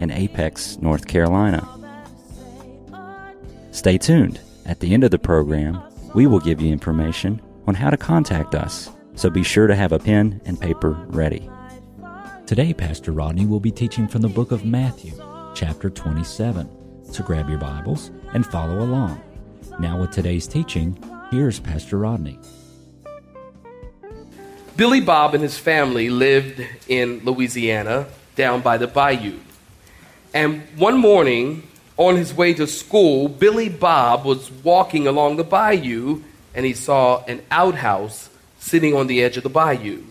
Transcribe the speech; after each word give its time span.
in 0.00 0.10
Apex, 0.10 0.78
North 0.78 1.06
Carolina. 1.06 1.66
Stay 3.70 3.98
tuned. 3.98 4.40
At 4.66 4.80
the 4.80 4.92
end 4.92 5.04
of 5.04 5.10
the 5.10 5.18
program, 5.18 5.80
we 6.14 6.26
will 6.26 6.40
give 6.40 6.60
you 6.60 6.72
information 6.72 7.40
on 7.66 7.74
how 7.74 7.90
to 7.90 7.96
contact 7.96 8.54
us, 8.54 8.90
so 9.14 9.30
be 9.30 9.44
sure 9.44 9.66
to 9.66 9.76
have 9.76 9.92
a 9.92 9.98
pen 9.98 10.40
and 10.44 10.60
paper 10.60 10.90
ready. 11.08 11.48
Today, 12.46 12.74
Pastor 12.74 13.12
Rodney 13.12 13.46
will 13.46 13.60
be 13.60 13.70
teaching 13.70 14.08
from 14.08 14.22
the 14.22 14.28
book 14.28 14.50
of 14.50 14.64
Matthew, 14.64 15.12
chapter 15.54 15.88
27. 15.88 16.68
So 17.04 17.22
grab 17.22 17.48
your 17.48 17.58
Bibles 17.58 18.10
and 18.32 18.44
follow 18.44 18.80
along. 18.80 19.22
Now, 19.78 20.00
with 20.00 20.10
today's 20.10 20.46
teaching, 20.46 20.98
here's 21.30 21.60
Pastor 21.60 21.98
Rodney. 21.98 22.38
Billy 24.76 25.00
Bob 25.00 25.34
and 25.34 25.42
his 25.42 25.58
family 25.58 26.10
lived 26.10 26.66
in 26.88 27.20
Louisiana 27.24 28.06
down 28.34 28.62
by 28.62 28.78
the 28.78 28.86
bayou. 28.86 29.38
And 30.32 30.62
one 30.76 30.96
morning, 30.96 31.66
on 31.96 32.16
his 32.16 32.32
way 32.32 32.54
to 32.54 32.66
school, 32.66 33.28
Billy 33.28 33.68
Bob 33.68 34.24
was 34.24 34.50
walking 34.50 35.06
along 35.06 35.36
the 35.36 35.44
bayou 35.44 36.22
and 36.54 36.64
he 36.64 36.72
saw 36.72 37.24
an 37.24 37.42
outhouse 37.50 38.30
sitting 38.58 38.94
on 38.94 39.06
the 39.06 39.22
edge 39.22 39.36
of 39.36 39.42
the 39.42 39.48
bayou. 39.48 40.04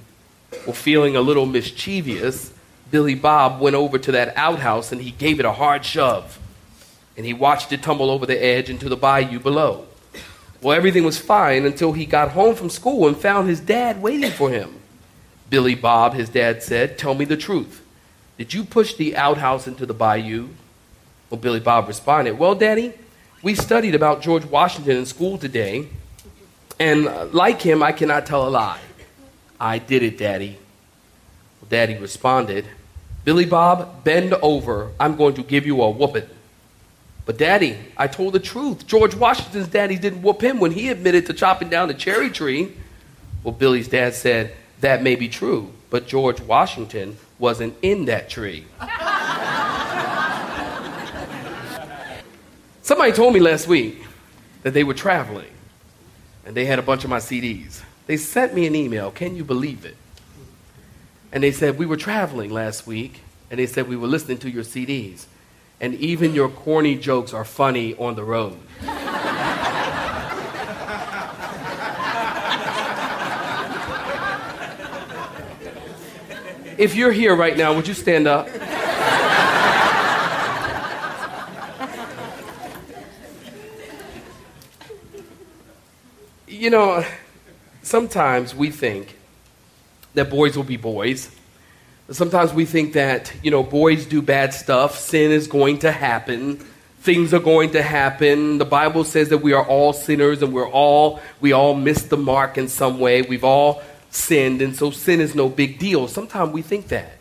Well, 0.66 0.74
feeling 0.74 1.16
a 1.16 1.22
little 1.22 1.46
mischievous, 1.46 2.54
Billy 2.92 3.16
Bob 3.16 3.62
went 3.62 3.76
over 3.76 3.98
to 3.98 4.12
that 4.12 4.36
outhouse 4.36 4.92
and 4.92 5.02
he 5.02 5.12
gave 5.12 5.40
it 5.40 5.46
a 5.46 5.54
hard 5.54 5.86
shove. 5.86 6.40
And 7.16 7.26
he 7.26 7.34
watched 7.34 7.72
it 7.72 7.82
tumble 7.82 8.10
over 8.10 8.26
the 8.26 8.42
edge 8.44 8.70
into 8.70 8.90
the 8.90 8.98
bayou 8.98 9.40
below. 9.40 9.86
Well, 10.62 10.76
everything 10.76 11.06
was 11.06 11.18
fine 11.18 11.66
until 11.66 11.94
he 11.94 12.06
got 12.06 12.32
home 12.32 12.56
from 12.56 12.70
school 12.70 13.08
and 13.08 13.16
found 13.16 13.48
his 13.48 13.62
dad 13.62 14.02
waiting 14.02 14.32
for 14.32 14.50
him. 14.50 14.76
Billy 15.50 15.76
Bob, 15.76 16.14
his 16.14 16.30
dad 16.30 16.62
said, 16.62 16.98
Tell 16.98 17.16
me 17.16 17.26
the 17.26 17.38
truth. 17.38 17.82
Did 18.40 18.54
you 18.54 18.64
push 18.64 18.94
the 18.94 19.18
outhouse 19.18 19.68
into 19.68 19.86
the 19.86 19.94
bayou? 19.94 20.48
Well, 21.30 21.42
Billy 21.42 21.60
Bob 21.60 21.90
responded, 21.90 22.40
Well, 22.40 22.56
Daddy, 22.56 22.94
we 23.44 23.54
studied 23.54 23.96
about 23.96 24.22
George 24.22 24.46
Washington 24.46 24.96
in 24.96 25.06
school 25.06 25.38
today, 25.38 25.90
and 26.80 27.10
uh, 27.10 27.26
like 27.34 27.62
him, 27.62 27.84
I 27.84 27.92
cannot 27.92 28.26
tell 28.26 28.48
a 28.48 28.50
lie. 28.50 28.80
I 29.60 29.78
did 29.78 30.04
it, 30.04 30.18
Daddy. 30.18 30.58
Well, 31.62 31.68
Daddy 31.70 31.98
responded, 31.98 32.66
Billy 33.26 33.44
Bob, 33.44 34.06
bend 34.06 34.34
over. 34.36 34.92
I'm 35.02 35.18
going 35.18 35.34
to 35.34 35.44
give 35.44 35.66
you 35.66 35.82
a 35.82 35.90
whooping. 35.90 36.30
But, 37.26 37.38
Daddy, 37.38 37.78
I 37.98 38.08
told 38.08 38.32
the 38.32 38.40
truth. 38.40 38.88
George 38.88 39.16
Washington's 39.16 39.68
daddy 39.68 39.98
didn't 39.98 40.22
whoop 40.22 40.42
him 40.42 40.62
when 40.62 40.72
he 40.72 40.88
admitted 40.88 41.26
to 41.26 41.34
chopping 41.34 41.68
down 41.68 41.90
the 41.90 41.94
cherry 41.94 42.30
tree. 42.30 42.72
Well, 43.44 43.54
Billy's 43.54 43.90
dad 43.90 44.16
said, 44.16 44.54
That 44.80 45.04
may 45.04 45.16
be 45.16 45.28
true, 45.28 45.74
but 45.90 46.08
George 46.08 46.40
Washington 46.40 47.18
wasn't 47.40 47.76
in 47.82 48.06
that 48.06 48.30
tree. 48.30 48.66
Somebody 52.82 53.12
told 53.14 53.34
me 53.34 53.40
last 53.40 53.68
week 53.68 54.04
that 54.64 54.74
they 54.74 54.84
were 54.84 54.94
traveling 54.94 55.52
and 56.46 56.56
they 56.56 56.66
had 56.66 56.80
a 56.80 56.82
bunch 56.82 57.04
of 57.04 57.10
my 57.10 57.20
CDs. 57.20 57.82
They 58.08 58.18
sent 58.18 58.54
me 58.54 58.66
an 58.66 58.76
email. 58.76 59.12
Can 59.12 59.36
you 59.36 59.44
believe 59.44 59.86
it? 59.86 59.96
And 61.32 61.44
they 61.44 61.52
said, 61.52 61.78
We 61.78 61.86
were 61.86 61.98
traveling 61.98 62.50
last 62.50 62.88
week 62.88 63.22
and 63.52 63.60
they 63.60 63.68
said, 63.68 63.88
We 63.88 63.96
were 63.96 64.08
listening 64.08 64.40
to 64.40 64.50
your 64.50 64.64
CDs. 64.64 65.26
And 65.80 65.94
even 65.96 66.34
your 66.34 66.50
corny 66.50 66.96
jokes 66.96 67.34
are 67.34 67.46
funny 67.46 67.96
on 67.96 68.16
the 68.16 68.24
road. 68.24 68.58
If 76.80 76.96
you're 76.96 77.12
here 77.12 77.36
right 77.36 77.58
now, 77.58 77.74
would 77.74 77.90
you 77.90 77.94
stand 77.94 78.26
up? 78.26 78.48
you 86.48 86.70
know, 86.70 87.04
sometimes 87.82 88.56
we 88.56 88.72
think 88.72 89.18
that 90.14 90.30
boys 90.30 90.56
will 90.56 90.64
be 90.64 90.78
boys. 90.78 91.30
Sometimes 92.12 92.54
we 92.54 92.64
think 92.64 92.94
that, 92.94 93.34
you 93.44 93.52
know, 93.52 93.62
boys 93.62 94.06
do 94.06 94.22
bad 94.22 94.54
stuff, 94.54 94.98
sin 94.98 95.32
is 95.32 95.48
going 95.48 95.80
to 95.80 95.92
happen, 95.92 96.66
things 97.02 97.34
are 97.34 97.42
going 97.42 97.72
to 97.72 97.84
happen. 97.84 98.58
The 98.58 98.64
Bible 98.64 99.04
says 99.04 99.28
that 99.30 99.40
we 99.40 99.52
are 99.52 99.66
all 99.66 99.92
sinners 99.92 100.42
and 100.42 100.54
we're 100.54 100.70
all 100.70 101.20
we 101.42 101.52
all 101.52 101.74
miss 101.74 102.04
the 102.04 102.16
mark 102.16 102.58
in 102.58 102.70
some 102.70 103.02
way. 103.02 103.22
We've 103.22 103.44
all 103.44 103.84
sinned, 104.12 104.62
and 104.62 104.76
so 104.76 104.92
sin 104.92 105.20
is 105.22 105.36
no 105.36 105.50
big 105.50 105.80
deal. 105.80 106.08
Sometimes 106.08 106.52
we 106.52 106.62
think 106.62 106.88
that. 106.90 107.14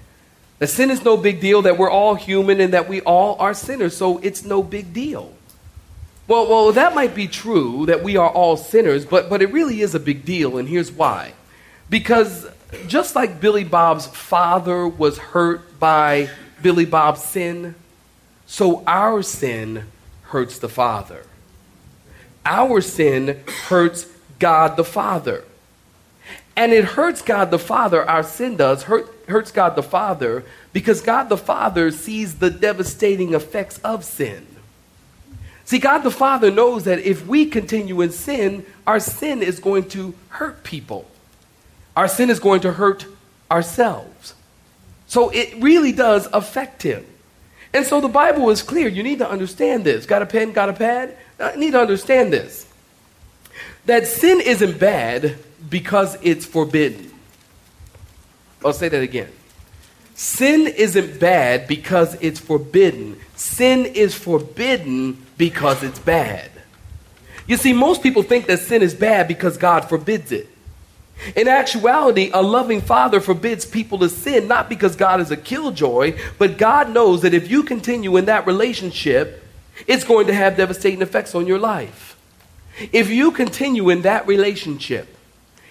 That 0.59 0.69
sin 0.69 0.91
is 0.91 1.05
no 1.05 1.17
big 1.17 1.41
deal, 1.41 1.63
that 1.63 1.79
we're 1.79 1.91
all 1.91 2.15
human 2.15 2.61
and 2.61 2.73
that 2.73 2.89
we 2.89 3.01
all 3.03 3.37
are 3.39 3.55
sinners, 3.55 3.97
so 3.97 4.19
it's 4.19 4.45
no 4.45 4.63
big 4.63 4.93
deal. 4.93 5.33
Well, 6.27 6.49
well, 6.49 6.73
that 6.73 6.95
might 6.95 7.15
be 7.15 7.29
true 7.29 7.87
that 7.87 8.03
we 8.03 8.17
are 8.17 8.29
all 8.29 8.57
sinners, 8.57 9.07
but, 9.07 9.31
but 9.31 9.41
it 9.41 9.53
really 9.53 9.81
is 9.81 9.95
a 9.95 10.01
big 10.01 10.25
deal, 10.25 10.59
and 10.59 10.69
here's 10.69 10.91
why. 10.91 11.33
Because 11.89 12.47
just 12.87 13.15
like 13.15 13.41
Billy 13.41 13.65
Bob's 13.65 14.07
father 14.07 14.87
was 14.87 15.19
hurt 15.19 15.79
by 15.79 16.29
Billy 16.61 16.85
Bob's 16.85 17.23
sin, 17.23 17.75
so 18.47 18.83
our 18.87 19.23
sin 19.23 19.85
hurts 20.25 20.59
the 20.59 20.69
Father. 20.69 21.25
Our 22.45 22.81
sin 22.81 23.43
hurts 23.69 24.07
God 24.39 24.77
the 24.77 24.85
Father. 24.85 25.45
And 26.59 26.73
it 26.73 26.85
hurts 26.85 27.23
God 27.23 27.53
the 27.53 27.59
Father, 27.59 28.05
our 28.11 28.25
sin 28.25 28.57
does, 28.57 28.83
hurt, 28.83 29.07
hurts 29.29 29.53
God 29.53 29.77
the 29.77 29.83
Father, 29.83 30.45
because 30.73 31.01
God 31.01 31.29
the 31.29 31.37
Father 31.37 31.93
sees 31.93 32.41
the 32.41 32.51
devastating 32.51 33.33
effects 33.33 33.79
of 33.85 34.05
sin. 34.05 34.45
See, 35.65 35.79
God 35.79 35.99
the 35.99 36.11
Father 36.11 36.51
knows 36.51 36.83
that 36.83 36.99
if 36.99 37.25
we 37.25 37.47
continue 37.47 38.01
in 38.01 38.11
sin, 38.11 38.67
our 38.89 38.99
sin 38.99 39.41
is 39.41 39.61
going 39.61 39.89
to 39.91 40.15
hurt 40.31 40.65
people. 40.65 41.09
Our 41.97 42.09
sin 42.09 42.29
is 42.29 42.41
going 42.41 42.63
to 42.63 42.73
hurt 42.73 43.07
ourselves. 43.49 44.35
So 45.07 45.29
it 45.29 45.63
really 45.63 45.93
does 45.93 46.27
affect 46.33 46.83
Him. 46.83 47.07
And 47.73 47.87
so 47.87 48.01
the 48.01 48.09
Bible 48.09 48.51
is 48.51 48.65
clear. 48.65 48.89
You 48.89 49.05
need 49.05 49.21
to 49.21 49.31
understand 49.31 49.85
this. 49.85 50.07
Got 50.07 50.23
a 50.23 50.27
pen? 50.27 50.51
Got 50.51 50.71
a 50.71 50.73
pad? 50.73 51.17
I 51.39 51.55
need 51.55 51.71
to 51.71 51.81
understand 51.81 52.33
this. 52.33 52.67
That 53.87 54.09
sin 54.09 54.41
isn't 54.41 54.81
bad 54.81 55.39
because 55.69 56.17
it's 56.23 56.45
forbidden. 56.45 57.13
I'll 58.65 58.73
say 58.73 58.89
that 58.89 59.03
again. 59.03 59.31
Sin 60.15 60.67
isn't 60.67 61.21
bad 61.21 61.69
because 61.69 62.17
it's 62.21 62.41
forbidden. 62.41 63.21
Sin 63.37 63.87
is 63.87 64.15
forbidden 64.15 65.25
because 65.37 65.83
it's 65.83 65.99
bad. 66.01 66.51
You 67.47 67.57
see, 67.57 67.73
most 67.73 68.03
people 68.03 68.23
think 68.23 68.47
that 68.47 68.59
sin 68.59 68.83
is 68.83 68.95
bad 68.95 69.29
because 69.29 69.57
God 69.57 69.89
forbids 69.89 70.33
it. 70.33 70.49
In 71.35 71.49
actuality, 71.49 72.31
a 72.33 72.43
loving 72.43 72.81
father 72.81 73.21
forbids 73.21 73.65
people 73.65 73.99
to 73.99 74.09
sin 74.09 74.47
not 74.47 74.69
because 74.69 74.97
God 74.97 75.21
is 75.21 75.31
a 75.31 75.37
killjoy, 75.37 76.17
but 76.39 76.59
God 76.59 76.91
knows 76.91 77.23
that 77.23 77.35
if 77.35 77.51
you 77.51 77.63
continue 77.63 78.17
in 78.17 78.27
that 78.27 78.47
relationship, 78.47 79.45
it's 79.87 80.05
going 80.05 80.27
to 80.27 80.35
have 80.35 80.57
devastating 80.57 81.03
effects 81.03 81.35
on 81.35 81.47
your 81.47 81.59
life. 81.59 82.17
If 82.93 83.11
you 83.11 83.33
continue 83.33 83.89
in 83.91 84.03
that 84.03 84.27
relationship, 84.27 85.18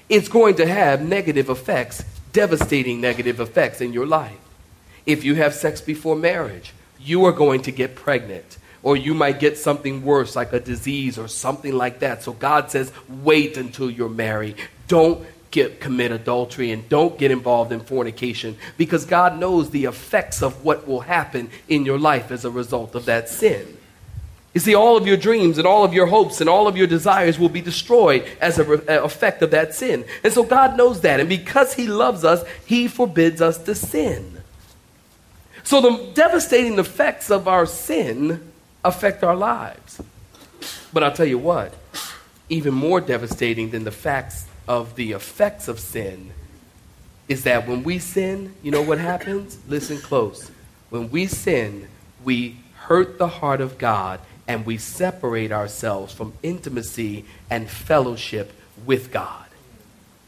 it's 0.09 0.29
going 0.29 0.55
to 0.55 0.65
have 0.65 1.01
negative 1.01 1.49
effects, 1.49 2.03
devastating 2.33 3.01
negative 3.01 3.39
effects 3.39 3.81
in 3.81 3.93
your 3.93 4.05
life. 4.05 4.37
If 5.05 5.23
you 5.23 5.35
have 5.35 5.53
sex 5.53 5.81
before 5.81 6.15
marriage, 6.15 6.73
you 6.99 7.25
are 7.25 7.31
going 7.31 7.61
to 7.63 7.71
get 7.71 7.95
pregnant. 7.95 8.57
Or 8.83 8.95
you 8.95 9.13
might 9.13 9.39
get 9.39 9.57
something 9.57 10.03
worse, 10.03 10.35
like 10.35 10.53
a 10.53 10.59
disease 10.59 11.17
or 11.17 11.27
something 11.27 11.73
like 11.73 11.99
that. 11.99 12.23
So 12.23 12.33
God 12.33 12.71
says, 12.71 12.91
wait 13.07 13.57
until 13.57 13.89
you're 13.89 14.07
married. 14.07 14.55
Don't 14.87 15.25
get, 15.51 15.81
commit 15.81 16.11
adultery 16.11 16.71
and 16.71 16.87
don't 16.87 17.17
get 17.17 17.31
involved 17.31 17.71
in 17.71 17.79
fornication 17.79 18.57
because 18.77 19.05
God 19.05 19.39
knows 19.39 19.69
the 19.69 19.85
effects 19.85 20.41
of 20.41 20.63
what 20.63 20.87
will 20.87 21.01
happen 21.01 21.49
in 21.67 21.85
your 21.85 21.99
life 21.99 22.31
as 22.31 22.45
a 22.45 22.51
result 22.51 22.95
of 22.95 23.05
that 23.05 23.29
sin. 23.29 23.76
You 24.53 24.61
see, 24.61 24.73
all 24.73 24.97
of 24.97 25.05
your 25.05 25.17
dreams 25.17 25.57
and 25.57 25.67
all 25.67 25.83
of 25.83 25.93
your 25.93 26.07
hopes 26.07 26.41
and 26.41 26.49
all 26.49 26.67
of 26.67 26.75
your 26.75 26.87
desires 26.87 27.37
will 27.37 27.49
be 27.49 27.61
destroyed 27.61 28.25
as 28.41 28.57
an 28.57 28.67
re- 28.67 28.81
effect 28.87 29.41
of 29.41 29.51
that 29.51 29.75
sin. 29.75 30.05
And 30.23 30.33
so 30.33 30.43
God 30.43 30.77
knows 30.77 31.01
that. 31.01 31.19
And 31.19 31.29
because 31.29 31.73
He 31.73 31.85
loves 31.87 32.23
us, 32.23 32.43
He 32.65 32.87
forbids 32.87 33.41
us 33.41 33.57
to 33.59 33.75
sin. 33.75 34.41
So 35.63 35.81
the 35.81 36.11
devastating 36.13 36.79
effects 36.79 37.29
of 37.29 37.47
our 37.47 37.65
sin 37.65 38.51
affect 38.83 39.23
our 39.23 39.35
lives. 39.35 40.01
But 40.93 41.03
I'll 41.03 41.11
tell 41.11 41.25
you 41.27 41.37
what, 41.37 41.73
even 42.49 42.73
more 42.73 43.01
devastating 43.01 43.71
than 43.71 43.83
the 43.83 43.91
facts 43.91 44.47
of 44.67 44.95
the 44.95 45.11
effects 45.11 45.67
of 45.67 45.79
sin 45.79 46.31
is 47.27 47.43
that 47.43 47.67
when 47.67 47.83
we 47.83 47.99
sin, 47.99 48.55
you 48.63 48.71
know 48.71 48.81
what 48.81 48.97
happens? 48.99 49.59
Listen 49.67 49.97
close. 49.97 50.49
When 50.89 51.11
we 51.11 51.27
sin, 51.27 51.89
we 52.23 52.57
hurt 52.75 53.17
the 53.17 53.27
heart 53.27 53.59
of 53.59 53.77
God 53.77 54.21
and 54.47 54.65
we 54.65 54.77
separate 54.77 55.51
ourselves 55.51 56.13
from 56.13 56.33
intimacy 56.41 57.25
and 57.49 57.69
fellowship 57.69 58.53
with 58.85 59.11
God. 59.11 59.45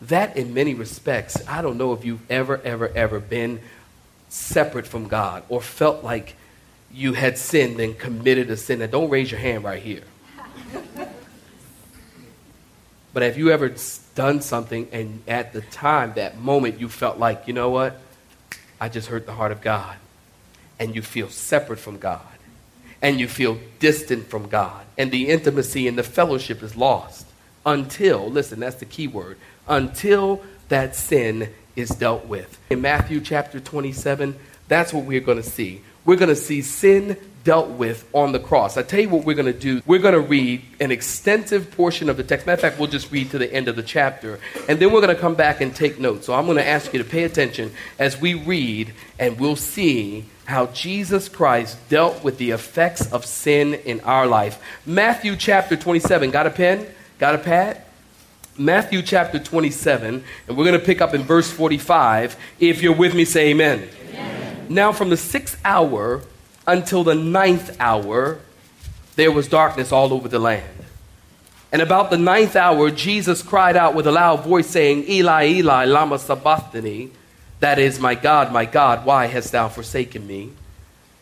That, 0.01 0.37
in 0.37 0.53
many 0.53 0.73
respects, 0.73 1.37
I 1.47 1.61
don't 1.61 1.77
know 1.77 1.93
if 1.93 2.05
you've 2.05 2.29
ever, 2.29 2.61
ever, 2.63 2.89
ever 2.89 3.19
been 3.19 3.61
separate 4.29 4.87
from 4.87 5.07
God 5.07 5.43
or 5.49 5.61
felt 5.61 6.03
like 6.03 6.35
you 6.91 7.13
had 7.13 7.37
sinned 7.37 7.79
and 7.79 7.97
committed 7.97 8.49
a 8.49 8.57
sin. 8.57 8.81
And 8.81 8.91
don't 8.91 9.09
raise 9.09 9.31
your 9.31 9.39
hand 9.39 9.63
right 9.63 9.81
here. 9.81 10.03
but 13.13 13.23
have 13.23 13.37
you 13.37 13.51
ever 13.51 13.73
done 14.15 14.41
something 14.41 14.87
and 14.91 15.21
at 15.27 15.53
the 15.53 15.61
time, 15.61 16.13
that 16.15 16.37
moment, 16.37 16.79
you 16.79 16.89
felt 16.89 17.17
like, 17.17 17.47
you 17.47 17.53
know 17.53 17.69
what? 17.69 17.99
I 18.79 18.89
just 18.89 19.07
hurt 19.07 19.25
the 19.25 19.33
heart 19.33 19.51
of 19.51 19.61
God. 19.61 19.97
And 20.79 20.95
you 20.95 21.01
feel 21.01 21.29
separate 21.29 21.79
from 21.79 21.97
God. 21.97 22.21
And 23.01 23.19
you 23.19 23.27
feel 23.27 23.59
distant 23.79 24.27
from 24.27 24.49
God. 24.49 24.85
And 24.97 25.11
the 25.11 25.29
intimacy 25.29 25.87
and 25.87 25.97
the 25.97 26.03
fellowship 26.03 26.61
is 26.61 26.75
lost 26.75 27.25
until, 27.65 28.29
listen, 28.29 28.59
that's 28.59 28.77
the 28.77 28.85
key 28.85 29.07
word, 29.07 29.37
until 29.67 30.41
that 30.69 30.95
sin 30.95 31.49
is 31.75 31.89
dealt 31.89 32.25
with. 32.25 32.59
In 32.69 32.81
Matthew 32.81 33.21
chapter 33.21 33.59
27, 33.59 34.35
that's 34.67 34.93
what 34.93 35.05
we're 35.05 35.19
going 35.19 35.41
to 35.41 35.49
see. 35.49 35.81
We're 36.05 36.17
going 36.17 36.29
to 36.29 36.35
see 36.35 36.61
sin 36.61 37.17
dealt 37.43 37.69
with 37.69 38.07
on 38.13 38.31
the 38.31 38.39
cross. 38.39 38.77
I 38.77 38.83
tell 38.83 38.99
you 38.99 39.09
what 39.09 39.25
we're 39.25 39.35
going 39.35 39.51
to 39.51 39.59
do. 39.59 39.81
We're 39.85 39.99
going 39.99 40.13
to 40.13 40.19
read 40.19 40.61
an 40.79 40.91
extensive 40.91 41.71
portion 41.71 42.09
of 42.09 42.17
the 42.17 42.23
text. 42.23 42.45
Matter 42.45 42.55
of 42.55 42.61
fact, 42.61 42.79
we'll 42.79 42.89
just 42.89 43.11
read 43.11 43.31
to 43.31 43.37
the 43.37 43.51
end 43.51 43.67
of 43.67 43.75
the 43.75 43.83
chapter, 43.83 44.39
and 44.67 44.79
then 44.79 44.91
we're 44.91 45.01
going 45.01 45.15
to 45.15 45.21
come 45.21 45.35
back 45.35 45.61
and 45.61 45.75
take 45.75 45.99
notes. 45.99 46.25
So 46.25 46.33
I'm 46.33 46.45
going 46.45 46.57
to 46.57 46.67
ask 46.67 46.93
you 46.93 47.01
to 47.01 47.09
pay 47.09 47.23
attention 47.23 47.71
as 47.97 48.19
we 48.19 48.33
read, 48.33 48.93
and 49.17 49.39
we'll 49.39 49.55
see 49.55 50.25
how 50.45 50.67
Jesus 50.67 51.29
Christ 51.29 51.77
dealt 51.89 52.23
with 52.23 52.37
the 52.37 52.51
effects 52.51 53.11
of 53.11 53.25
sin 53.25 53.75
in 53.75 53.99
our 54.01 54.25
life. 54.25 54.61
Matthew 54.85 55.35
chapter 55.35 55.75
27. 55.75 56.31
Got 56.31 56.47
a 56.47 56.51
pen? 56.51 56.87
Got 57.19 57.35
a 57.35 57.37
pad? 57.37 57.83
Matthew 58.57 59.01
chapter 59.01 59.39
27, 59.39 60.21
and 60.47 60.57
we're 60.57 60.65
going 60.65 60.77
to 60.77 60.85
pick 60.85 60.99
up 60.99 61.13
in 61.13 61.23
verse 61.23 61.49
45. 61.49 62.35
If 62.59 62.81
you're 62.81 62.93
with 62.93 63.15
me, 63.15 63.23
say 63.23 63.51
amen. 63.51 63.87
amen. 64.09 64.65
Now, 64.67 64.91
from 64.91 65.09
the 65.09 65.15
sixth 65.15 65.57
hour 65.63 66.21
until 66.69 67.03
the 67.03 67.15
ninth 67.15 67.75
hour, 67.79 68.39
there 69.15 69.31
was 69.31 69.47
darkness 69.47 69.91
all 69.91 70.13
over 70.13 70.27
the 70.27 70.39
land. 70.39 70.69
And 71.71 71.81
about 71.81 72.09
the 72.09 72.17
ninth 72.17 72.55
hour, 72.55 72.89
Jesus 72.89 73.43
cried 73.43 73.75
out 73.75 73.93
with 73.93 74.07
a 74.07 74.11
loud 74.11 74.43
voice, 74.43 74.67
saying, 74.67 75.05
Eli, 75.07 75.47
Eli, 75.47 75.85
Lama 75.85 76.17
Sabachthani, 76.17 77.11
that 77.59 77.77
is, 77.77 77.99
my 77.99 78.15
God, 78.15 78.51
my 78.51 78.65
God, 78.65 79.05
why 79.05 79.27
hast 79.27 79.51
thou 79.51 79.67
forsaken 79.67 80.25
me? 80.25 80.51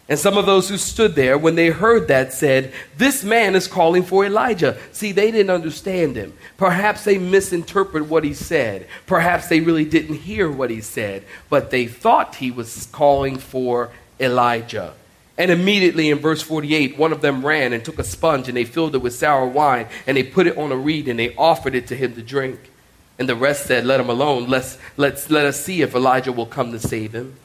And 0.10 0.18
some 0.18 0.38
of 0.38 0.46
those 0.46 0.70
who 0.70 0.78
stood 0.78 1.16
there, 1.16 1.38
when 1.38 1.56
they 1.56 1.68
heard 1.68 2.08
that, 2.08 2.32
said, 2.32 2.72
This 2.96 3.26
man 3.26 3.56
is 3.56 3.68
calling 3.68 4.04
for 4.04 4.24
Elijah. 4.24 4.78
See, 4.94 5.12
they 5.12 5.32
didn't 5.32 5.50
understand 5.50 6.16
him. 6.16 6.32
Perhaps 6.56 7.04
they 7.04 7.18
misinterpreted 7.18 8.10
what 8.10 8.24
he 8.24 8.34
said. 8.34 8.88
Perhaps 9.06 9.50
they 9.50 9.60
really 9.60 9.84
didn't 9.84 10.16
hear 10.16 10.50
what 10.50 10.70
he 10.70 10.80
said. 10.80 11.26
But 11.50 11.72
they 11.72 11.88
thought 11.88 12.36
he 12.36 12.52
was 12.52 12.88
calling 12.94 13.38
for 13.38 13.92
Elijah. 14.18 14.94
And 15.38 15.52
immediately 15.52 16.10
in 16.10 16.20
verse 16.20 16.42
48, 16.42 16.98
one 16.98 17.12
of 17.12 17.22
them 17.22 17.46
ran 17.46 17.74
and 17.74 17.86
took 17.86 18.00
a 18.00 18.04
sponge 18.04 18.48
and 18.48 18.58
they 18.58 18.66
filled 18.66 18.96
it 18.96 19.00
with 19.00 19.14
sour 19.14 19.46
wine 19.46 19.88
and 20.08 20.18
they 20.18 20.24
put 20.24 20.48
it 20.48 20.58
on 20.58 20.72
a 20.72 20.76
reed 20.76 21.08
and 21.08 21.20
they 21.20 21.36
offered 21.36 21.76
it 21.76 21.88
to 21.88 21.96
him 21.96 22.16
to 22.16 22.24
drink. 22.24 22.72
And 23.20 23.30
the 23.30 23.36
rest 23.36 23.66
said, 23.66 23.86
Let 23.86 24.00
him 24.00 24.10
alone. 24.10 24.48
Let's, 24.48 24.78
let's, 24.96 25.30
let 25.30 25.46
us 25.46 25.64
see 25.64 25.82
if 25.82 25.94
Elijah 25.96 26.32
will 26.32 26.46
come 26.46 26.72
to 26.72 26.80
save 26.80 27.14
him. 27.14 27.36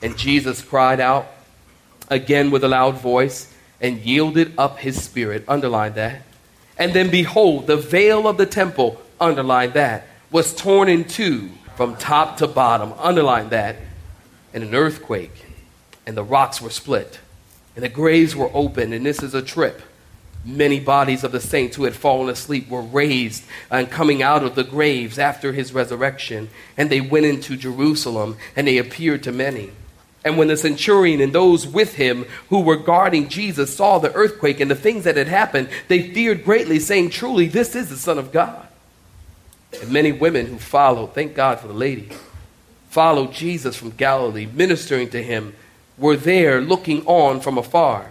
And 0.00 0.16
Jesus 0.16 0.62
cried 0.62 1.00
out, 1.00 1.26
again 2.12 2.50
with 2.50 2.62
a 2.62 2.68
loud 2.68 2.98
voice 2.98 3.52
and 3.80 3.98
yielded 4.00 4.52
up 4.58 4.78
his 4.78 5.02
spirit. 5.02 5.44
Underline 5.48 5.94
that. 5.94 6.22
And 6.78 6.92
then 6.92 7.10
behold, 7.10 7.66
the 7.66 7.76
veil 7.76 8.28
of 8.28 8.38
the 8.38 8.46
temple, 8.46 9.00
underline 9.20 9.72
that, 9.72 10.06
was 10.30 10.54
torn 10.54 10.88
in 10.88 11.04
two 11.04 11.50
from 11.76 11.96
top 11.96 12.38
to 12.38 12.46
bottom. 12.46 12.92
Underline 12.98 13.48
that. 13.50 13.76
And 14.54 14.62
an 14.62 14.74
earthquake, 14.74 15.46
and 16.06 16.16
the 16.16 16.22
rocks 16.22 16.60
were 16.60 16.70
split, 16.70 17.18
and 17.74 17.84
the 17.84 17.88
graves 17.88 18.36
were 18.36 18.50
opened. 18.52 18.94
And 18.94 19.04
this 19.04 19.22
is 19.22 19.34
a 19.34 19.42
trip. 19.42 19.82
Many 20.44 20.80
bodies 20.80 21.22
of 21.22 21.32
the 21.32 21.40
saints 21.40 21.76
who 21.76 21.84
had 21.84 21.94
fallen 21.94 22.28
asleep 22.28 22.68
were 22.68 22.82
raised 22.82 23.44
and 23.70 23.90
coming 23.90 24.22
out 24.22 24.42
of 24.42 24.54
the 24.54 24.64
graves 24.64 25.18
after 25.18 25.52
his 25.52 25.72
resurrection. 25.72 26.50
And 26.76 26.90
they 26.90 27.00
went 27.00 27.26
into 27.26 27.56
Jerusalem, 27.56 28.36
and 28.56 28.66
they 28.66 28.78
appeared 28.78 29.22
to 29.24 29.32
many. 29.32 29.70
And 30.24 30.38
when 30.38 30.48
the 30.48 30.56
centurion 30.56 31.20
and 31.20 31.32
those 31.32 31.66
with 31.66 31.94
him 31.94 32.26
who 32.48 32.60
were 32.60 32.76
guarding 32.76 33.28
Jesus 33.28 33.74
saw 33.74 33.98
the 33.98 34.12
earthquake 34.14 34.60
and 34.60 34.70
the 34.70 34.76
things 34.76 35.04
that 35.04 35.16
had 35.16 35.28
happened, 35.28 35.68
they 35.88 36.12
feared 36.12 36.44
greatly, 36.44 36.78
saying, 36.78 37.10
Truly, 37.10 37.48
this 37.48 37.74
is 37.74 37.88
the 37.88 37.96
Son 37.96 38.18
of 38.18 38.32
God. 38.32 38.66
And 39.80 39.90
many 39.90 40.12
women 40.12 40.46
who 40.46 40.58
followed, 40.58 41.14
thank 41.14 41.34
God 41.34 41.58
for 41.58 41.66
the 41.66 41.74
lady, 41.74 42.10
followed 42.90 43.32
Jesus 43.32 43.74
from 43.74 43.90
Galilee, 43.90 44.46
ministering 44.46 45.10
to 45.10 45.22
him, 45.22 45.54
were 46.02 46.16
there 46.16 46.60
looking 46.60 47.06
on 47.06 47.40
from 47.40 47.56
afar. 47.56 48.10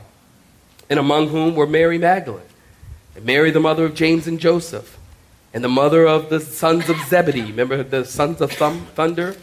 And 0.89 0.97
among 0.99 1.29
whom 1.29 1.55
were 1.55 1.67
Mary 1.67 1.99
Magdalene, 1.99 2.41
and 3.15 3.23
Mary, 3.23 3.51
the 3.51 3.59
mother 3.59 3.85
of 3.85 3.93
James 3.93 4.25
and 4.25 4.39
Joseph, 4.39 4.97
and 5.53 5.63
the 5.63 5.69
mother 5.69 6.07
of 6.07 6.29
the 6.29 6.39
sons 6.39 6.89
of 6.89 6.97
Zebedee. 7.07 7.43
Remember 7.43 7.83
the 7.83 8.03
sons 8.03 8.41
of 8.41 8.51
thunder? 8.51 9.35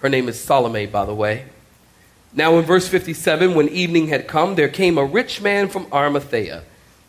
Her 0.00 0.08
name 0.10 0.28
is 0.28 0.38
Salome, 0.38 0.86
by 0.86 1.06
the 1.06 1.14
way 1.14 1.46
now, 2.34 2.56
in 2.58 2.64
verse 2.64 2.88
57, 2.88 3.54
when 3.54 3.68
evening 3.68 4.08
had 4.08 4.26
come, 4.26 4.54
there 4.54 4.68
came 4.68 4.96
a 4.96 5.04
rich 5.04 5.42
man 5.42 5.68
from 5.68 5.86
Arimathea. 5.92 6.62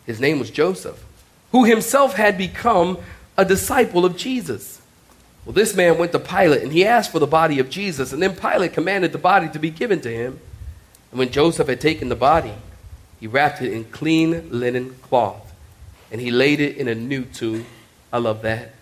His 0.04 0.20
name 0.20 0.38
was 0.38 0.50
Joseph, 0.50 1.02
who 1.50 1.64
himself 1.64 2.14
had 2.14 2.36
become 2.36 2.98
a 3.38 3.44
disciple 3.44 4.04
of 4.04 4.18
Jesus. 4.18 4.82
Well, 5.44 5.54
this 5.54 5.74
man 5.74 5.96
went 5.96 6.12
to 6.12 6.18
Pilate 6.18 6.62
and 6.62 6.72
he 6.72 6.84
asked 6.84 7.10
for 7.10 7.18
the 7.18 7.26
body 7.26 7.58
of 7.58 7.70
Jesus, 7.70 8.12
and 8.12 8.22
then 8.22 8.36
Pilate 8.36 8.74
commanded 8.74 9.12
the 9.12 9.18
body 9.18 9.48
to 9.48 9.58
be 9.58 9.70
given 9.70 10.00
to 10.02 10.10
him. 10.10 10.40
And 11.14 11.20
when 11.20 11.30
Joseph 11.30 11.68
had 11.68 11.80
taken 11.80 12.08
the 12.08 12.16
body, 12.16 12.54
he 13.20 13.28
wrapped 13.28 13.62
it 13.62 13.72
in 13.72 13.84
clean 13.84 14.48
linen 14.50 14.96
cloth 15.00 15.54
and 16.10 16.20
he 16.20 16.32
laid 16.32 16.58
it 16.58 16.76
in 16.76 16.88
a 16.88 16.94
new 16.96 17.24
tomb. 17.24 17.66
I 18.12 18.18
love 18.18 18.42
that. 18.42 18.72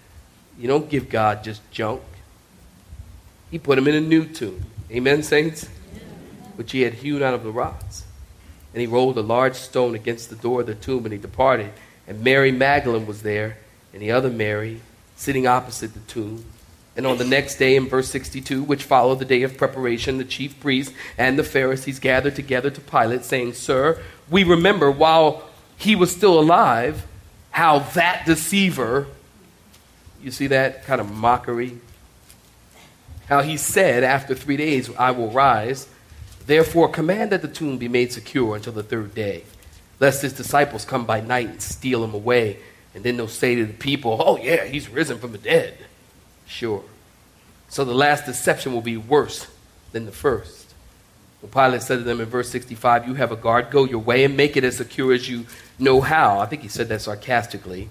You 0.59 0.67
don't 0.67 0.89
give 0.89 1.11
God 1.11 1.45
just 1.45 1.61
junk, 1.71 2.01
He 3.51 3.59
put 3.59 3.77
him 3.77 3.87
in 3.87 3.97
a 3.97 4.01
new 4.01 4.25
tomb. 4.25 4.65
Amen, 4.91 5.23
saints? 5.23 5.69
which 6.57 6.73
he 6.73 6.81
had 6.81 6.95
hewn 6.95 7.23
out 7.23 7.35
of 7.35 7.43
the 7.43 7.51
rocks. 7.51 8.05
And 8.73 8.81
he 8.81 8.87
rolled 8.87 9.19
a 9.19 9.23
large 9.23 9.57
stone 9.57 9.95
against 9.95 10.31
the 10.31 10.37
door 10.37 10.61
of 10.63 10.67
the 10.67 10.75
tomb, 10.75 11.05
and 11.05 11.13
he 11.13 11.19
departed. 11.19 11.71
And 12.09 12.25
Mary 12.25 12.51
Magdalene 12.51 13.07
was 13.07 13.21
there, 13.21 13.59
and 13.93 14.01
the 14.01 14.13
other 14.13 14.31
Mary 14.31 14.81
sitting 15.17 15.47
opposite 15.47 15.93
the 15.93 16.01
tomb. 16.01 16.47
And 16.97 17.07
on 17.07 17.17
the 17.17 17.25
next 17.25 17.57
day, 17.57 17.77
in 17.77 17.89
verse 17.89 18.09
62, 18.11 18.63
which 18.63 18.85
followed 18.85 19.19
the 19.19 19.25
day 19.25 19.43
of 19.43 19.57
preparation, 19.57 20.19
the 20.19 20.25
chief 20.25 20.59
priests 20.61 20.93
and 21.17 21.39
the 21.39 21.45
Pharisees 21.45 21.99
gathered 21.99 22.37
together 22.37 22.71
to 22.71 22.81
Pilate, 22.81 23.25
saying, 23.25 23.55
Sir, 23.55 24.01
we 24.29 24.45
remember 24.45 24.91
while 24.91 25.49
he 25.77 25.97
was 25.97 26.15
still 26.15 26.39
alive 26.39 27.07
how 27.51 27.81
that 27.81 28.25
deceiver, 28.27 29.07
you 30.23 30.31
see 30.31 30.49
that 30.49 30.85
kind 30.85 31.01
of 31.01 31.11
mockery? 31.11 31.79
How 33.27 33.43
he 33.43 33.57
said, 33.57 34.05
After 34.05 34.35
three 34.35 34.57
days 34.57 34.91
I 34.97 35.13
will 35.13 35.31
rise. 35.31 35.89
Therefore, 36.47 36.89
command 36.89 37.31
that 37.31 37.41
the 37.41 37.49
tomb 37.49 37.79
be 37.79 37.89
made 37.89 38.13
secure 38.13 38.57
until 38.57 38.73
the 38.73 38.83
third 38.83 39.15
day, 39.15 39.45
lest 40.01 40.23
his 40.23 40.33
disciples 40.33 40.85
come 40.85 41.07
by 41.07 41.21
night 41.21 41.49
and 41.49 41.63
steal 41.63 42.03
him 42.03 42.15
away. 42.15 42.59
And 42.95 43.05
then 43.05 43.17
they'll 43.17 43.29
say 43.29 43.55
to 43.55 43.65
the 43.65 43.73
people, 43.73 44.21
Oh, 44.25 44.37
yeah, 44.37 44.65
he's 44.65 44.89
risen 44.89 45.19
from 45.19 45.33
the 45.33 45.39
dead. 45.39 45.79
Sure. 46.47 46.85
So 47.69 47.85
the 47.85 47.95
last 47.95 48.27
deception 48.27 48.73
will 48.73 48.83
be 48.83 48.97
worse 48.97 49.47
than 49.93 50.05
the 50.05 50.13
first. 50.13 50.75
Well, 51.41 51.51
Pilate 51.51 51.83
said 51.83 51.97
to 51.99 52.05
them 52.05 52.21
in 52.21 52.27
verse 52.27 52.51
65, 52.51 53.09
You 53.09 53.15
have 53.15 53.33
a 53.33 53.37
guard, 53.37 53.71
go 53.71 53.85
your 53.85 53.99
way 53.99 54.25
and 54.25 54.37
make 54.37 54.57
it 54.57 54.65
as 54.65 54.77
secure 54.77 55.13
as 55.13 55.29
you 55.29 55.47
know 55.79 56.01
how. 56.01 56.39
I 56.39 56.47
think 56.47 56.63
he 56.63 56.69
said 56.69 56.89
that 56.89 57.01
sarcastically. 57.01 57.89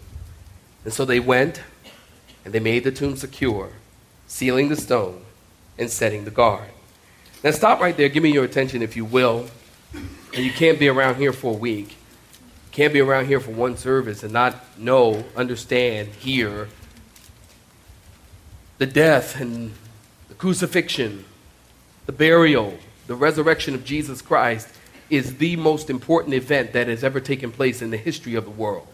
And 0.83 0.93
so 0.93 1.03
they 1.03 1.19
went 1.19 1.61
and 2.45 2.53
they 2.53 2.59
made 2.59 2.83
the 2.83 2.91
tomb 2.91 3.15
secure, 3.15 3.71
sealing 4.27 4.69
the 4.69 4.75
stone 4.75 5.23
and 5.77 5.89
setting 5.89 6.25
the 6.25 6.31
guard. 6.31 6.69
Now, 7.43 7.51
stop 7.51 7.79
right 7.79 7.97
there. 7.97 8.07
Give 8.07 8.23
me 8.23 8.31
your 8.31 8.45
attention, 8.45 8.81
if 8.81 8.95
you 8.95 9.03
will. 9.03 9.47
And 9.93 10.45
you 10.45 10.51
can't 10.51 10.79
be 10.79 10.87
around 10.87 11.15
here 11.15 11.33
for 11.33 11.53
a 11.53 11.57
week. 11.57 11.97
Can't 12.71 12.93
be 12.93 13.01
around 13.01 13.25
here 13.25 13.39
for 13.39 13.51
one 13.51 13.75
service 13.77 14.23
and 14.23 14.31
not 14.31 14.55
know, 14.77 15.25
understand, 15.35 16.09
hear 16.09 16.69
the 18.81 18.87
death 18.87 19.39
and 19.39 19.71
the 20.27 20.33
crucifixion, 20.33 21.23
the 22.07 22.11
burial, 22.11 22.73
the 23.05 23.13
resurrection 23.13 23.75
of 23.75 23.85
Jesus 23.85 24.23
Christ, 24.23 24.67
is 25.07 25.37
the 25.37 25.55
most 25.55 25.91
important 25.91 26.33
event 26.33 26.73
that 26.73 26.87
has 26.87 27.03
ever 27.03 27.19
taken 27.19 27.51
place 27.51 27.83
in 27.83 27.91
the 27.91 27.97
history 27.97 28.33
of 28.33 28.43
the 28.43 28.49
world. 28.49 28.87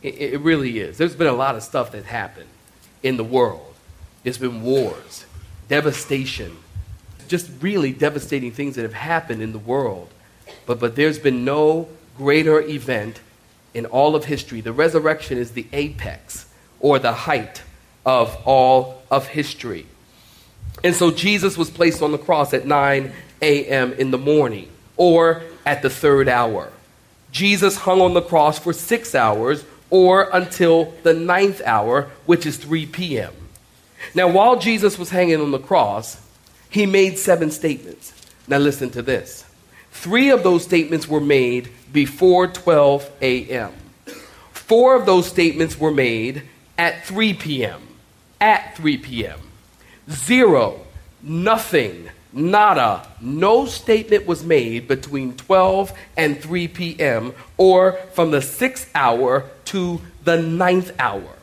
It, 0.00 0.14
it 0.14 0.40
really 0.40 0.78
is. 0.78 0.96
There's 0.96 1.14
been 1.14 1.26
a 1.26 1.34
lot 1.34 1.54
of 1.54 1.62
stuff 1.62 1.92
that 1.92 2.06
happened 2.06 2.48
in 3.02 3.18
the 3.18 3.24
world. 3.24 3.74
There's 4.22 4.38
been 4.38 4.62
wars, 4.62 5.26
devastation, 5.68 6.56
just 7.28 7.50
really 7.60 7.92
devastating 7.92 8.52
things 8.52 8.74
that 8.76 8.84
have 8.84 8.94
happened 8.94 9.42
in 9.42 9.52
the 9.52 9.58
world. 9.58 10.08
But, 10.64 10.80
but 10.80 10.96
there's 10.96 11.18
been 11.18 11.44
no 11.44 11.90
greater 12.16 12.58
event 12.58 13.20
in 13.74 13.84
all 13.84 14.16
of 14.16 14.24
history. 14.24 14.62
The 14.62 14.72
resurrection 14.72 15.36
is 15.36 15.50
the 15.50 15.66
apex 15.74 16.46
or 16.80 16.98
the 16.98 17.12
height 17.12 17.60
of 18.04 18.36
all 18.44 19.02
of 19.10 19.28
history. 19.28 19.86
And 20.82 20.94
so 20.94 21.10
Jesus 21.10 21.56
was 21.56 21.70
placed 21.70 22.02
on 22.02 22.12
the 22.12 22.18
cross 22.18 22.52
at 22.52 22.66
9 22.66 23.12
a.m. 23.40 23.92
in 23.94 24.10
the 24.10 24.18
morning 24.18 24.68
or 24.96 25.42
at 25.64 25.82
the 25.82 25.90
third 25.90 26.28
hour. 26.28 26.70
Jesus 27.30 27.76
hung 27.76 28.00
on 28.00 28.14
the 28.14 28.22
cross 28.22 28.58
for 28.58 28.72
six 28.72 29.14
hours 29.14 29.64
or 29.90 30.28
until 30.32 30.92
the 31.02 31.14
ninth 31.14 31.62
hour, 31.64 32.10
which 32.26 32.46
is 32.46 32.56
3 32.56 32.86
p.m. 32.86 33.32
Now, 34.14 34.28
while 34.28 34.58
Jesus 34.58 34.98
was 34.98 35.10
hanging 35.10 35.40
on 35.40 35.50
the 35.50 35.58
cross, 35.58 36.20
he 36.68 36.86
made 36.86 37.18
seven 37.18 37.50
statements. 37.50 38.12
Now, 38.46 38.58
listen 38.58 38.90
to 38.90 39.02
this. 39.02 39.44
Three 39.90 40.30
of 40.30 40.42
those 40.42 40.64
statements 40.64 41.08
were 41.08 41.20
made 41.20 41.70
before 41.92 42.48
12 42.48 43.10
a.m. 43.22 43.72
Four 44.52 44.96
of 44.96 45.06
those 45.06 45.26
statements 45.26 45.78
were 45.78 45.92
made 45.92 46.42
at 46.76 47.04
3 47.04 47.34
p.m. 47.34 47.80
At 48.74 48.78
3 48.78 48.96
p.m. 48.98 49.38
Zero, 50.10 50.80
nothing, 51.22 52.10
nada, 52.32 53.06
no 53.20 53.66
statement 53.66 54.26
was 54.26 54.42
made 54.42 54.88
between 54.88 55.36
12 55.36 55.92
and 56.16 56.42
3 56.42 56.66
p.m. 56.66 57.34
or 57.56 57.92
from 58.14 58.32
the 58.32 58.42
sixth 58.42 58.90
hour 58.92 59.44
to 59.66 60.00
the 60.24 60.42
ninth 60.42 60.90
hour. 60.98 61.36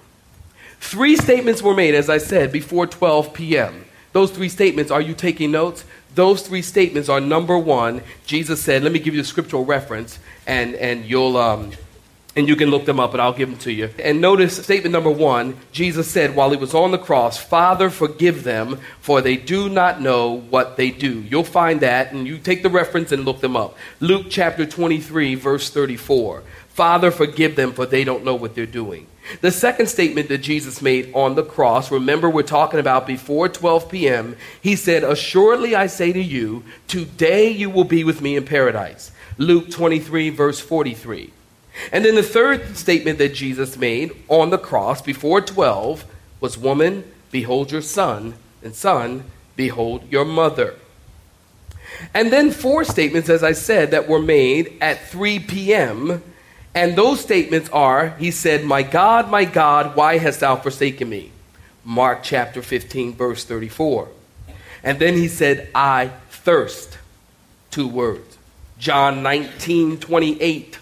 Three 0.81 1.15
statements 1.15 1.61
were 1.61 1.73
made, 1.73 1.95
as 1.95 2.09
I 2.09 2.17
said, 2.17 2.51
before 2.51 2.85
12 2.85 3.33
p.m. 3.33 3.85
Those 4.11 4.31
three 4.31 4.49
statements, 4.49 4.91
are 4.91 4.99
you 4.99 5.13
taking 5.13 5.51
notes? 5.51 5.85
Those 6.15 6.41
three 6.41 6.61
statements 6.61 7.07
are 7.07 7.21
number 7.21 7.57
one, 7.57 8.01
Jesus 8.25 8.61
said, 8.61 8.83
let 8.83 8.91
me 8.91 8.99
give 8.99 9.15
you 9.15 9.21
a 9.21 9.23
scriptural 9.23 9.63
reference, 9.63 10.19
and, 10.45 10.75
and 10.75 11.05
you'll, 11.05 11.37
um, 11.37 11.71
and 12.35 12.47
you 12.47 12.55
can 12.55 12.69
look 12.69 12.85
them 12.85 12.99
up 12.99 13.13
and 13.13 13.21
I'll 13.21 13.33
give 13.33 13.49
them 13.49 13.59
to 13.59 13.71
you. 13.71 13.89
And 13.99 14.21
notice 14.21 14.63
statement 14.63 14.93
number 14.93 15.09
one 15.09 15.57
Jesus 15.71 16.09
said 16.09 16.35
while 16.35 16.51
he 16.51 16.57
was 16.57 16.73
on 16.73 16.91
the 16.91 16.97
cross, 16.97 17.37
Father, 17.37 17.89
forgive 17.89 18.43
them, 18.43 18.79
for 18.99 19.21
they 19.21 19.37
do 19.37 19.69
not 19.69 20.01
know 20.01 20.39
what 20.39 20.77
they 20.77 20.91
do. 20.91 21.21
You'll 21.21 21.43
find 21.43 21.81
that, 21.81 22.13
and 22.13 22.27
you 22.27 22.37
take 22.37 22.63
the 22.63 22.69
reference 22.69 23.11
and 23.11 23.25
look 23.25 23.41
them 23.41 23.55
up. 23.55 23.77
Luke 23.99 24.27
chapter 24.29 24.65
23, 24.65 25.35
verse 25.35 25.69
34. 25.69 26.43
Father, 26.69 27.11
forgive 27.11 27.55
them, 27.55 27.73
for 27.73 27.85
they 27.85 28.03
don't 28.03 28.23
know 28.23 28.35
what 28.35 28.55
they're 28.55 28.65
doing. 28.65 29.07
The 29.41 29.51
second 29.51 29.87
statement 29.87 30.29
that 30.29 30.39
Jesus 30.39 30.81
made 30.81 31.11
on 31.13 31.35
the 31.35 31.43
cross, 31.43 31.91
remember 31.91 32.29
we're 32.29 32.43
talking 32.43 32.79
about 32.79 33.05
before 33.05 33.47
12 33.49 33.89
p.m., 33.89 34.35
he 34.61 34.75
said, 34.75 35.03
Assuredly 35.03 35.75
I 35.75 35.87
say 35.87 36.11
to 36.11 36.21
you, 36.21 36.63
today 36.87 37.49
you 37.49 37.69
will 37.69 37.83
be 37.83 38.03
with 38.03 38.21
me 38.21 38.35
in 38.35 38.45
paradise. 38.45 39.11
Luke 39.37 39.69
23, 39.69 40.29
verse 40.31 40.59
43. 40.59 41.31
And 41.91 42.05
then 42.05 42.15
the 42.15 42.23
third 42.23 42.77
statement 42.77 43.17
that 43.19 43.33
Jesus 43.33 43.77
made 43.77 44.11
on 44.27 44.49
the 44.49 44.57
cross 44.57 45.01
before 45.01 45.41
12 45.41 46.05
was 46.39 46.57
Woman, 46.57 47.03
behold 47.31 47.71
your 47.71 47.81
son, 47.81 48.35
and 48.63 48.75
son, 48.75 49.25
behold 49.55 50.03
your 50.09 50.25
mother. 50.25 50.75
And 52.13 52.31
then 52.31 52.51
four 52.51 52.83
statements, 52.83 53.29
as 53.29 53.43
I 53.43 53.51
said, 53.51 53.91
that 53.91 54.07
were 54.07 54.21
made 54.21 54.77
at 54.81 55.07
3 55.07 55.39
p.m. 55.39 56.23
And 56.73 56.95
those 56.95 57.19
statements 57.19 57.69
are 57.69 58.09
He 58.17 58.31
said, 58.31 58.63
My 58.63 58.83
God, 58.83 59.29
my 59.29 59.45
God, 59.45 59.95
why 59.95 60.17
hast 60.17 60.39
thou 60.39 60.55
forsaken 60.55 61.09
me? 61.09 61.31
Mark 61.83 62.21
chapter 62.23 62.61
15, 62.61 63.13
verse 63.13 63.43
34. 63.43 64.09
And 64.83 64.99
then 64.99 65.15
He 65.15 65.27
said, 65.27 65.69
I 65.75 66.11
thirst. 66.29 66.97
Two 67.69 67.87
words. 67.87 68.37
John 68.77 69.21
19, 69.21 69.99
28. 69.99 70.77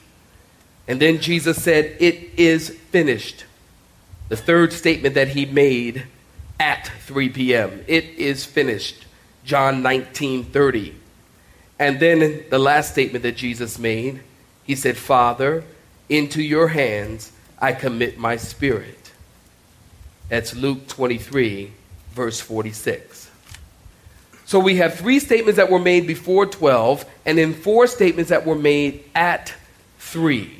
And 0.89 0.99
then 0.99 1.21
Jesus 1.21 1.61
said, 1.63 1.95
It 1.99 2.31
is 2.35 2.69
finished. 2.69 3.45
The 4.27 4.35
third 4.35 4.73
statement 4.73 5.15
that 5.15 5.29
he 5.29 5.45
made 5.45 6.03
at 6.59 6.91
3 7.05 7.29
p.m. 7.29 7.85
It 7.87 8.05
is 8.17 8.43
finished. 8.43 9.05
John 9.45 9.83
19, 9.83 10.45
30. 10.45 10.95
And 11.77 11.99
then 11.99 12.43
the 12.49 12.59
last 12.59 12.91
statement 12.91 13.23
that 13.23 13.37
Jesus 13.37 13.79
made, 13.79 14.21
he 14.63 14.75
said, 14.75 14.97
Father, 14.97 15.63
into 16.09 16.41
your 16.41 16.67
hands 16.69 17.31
I 17.59 17.73
commit 17.73 18.17
my 18.17 18.37
spirit. 18.37 19.11
That's 20.27 20.55
Luke 20.55 20.87
23, 20.87 21.71
verse 22.11 22.39
46. 22.39 23.29
So 24.45 24.59
we 24.59 24.77
have 24.77 24.95
three 24.95 25.19
statements 25.19 25.57
that 25.57 25.69
were 25.69 25.79
made 25.79 26.07
before 26.07 26.45
12, 26.47 27.05
and 27.25 27.37
then 27.37 27.53
four 27.53 27.85
statements 27.85 28.29
that 28.29 28.45
were 28.45 28.55
made 28.55 29.03
at 29.13 29.53
3. 29.99 30.58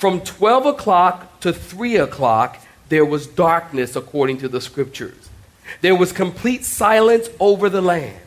From 0.00 0.22
12 0.22 0.64
o'clock 0.64 1.40
to 1.40 1.52
3 1.52 1.96
o'clock, 1.96 2.56
there 2.88 3.04
was 3.04 3.26
darkness 3.26 3.96
according 3.96 4.38
to 4.38 4.48
the 4.48 4.58
scriptures. 4.58 5.28
There 5.82 5.94
was 5.94 6.10
complete 6.10 6.64
silence 6.64 7.28
over 7.38 7.68
the 7.68 7.82
land. 7.82 8.18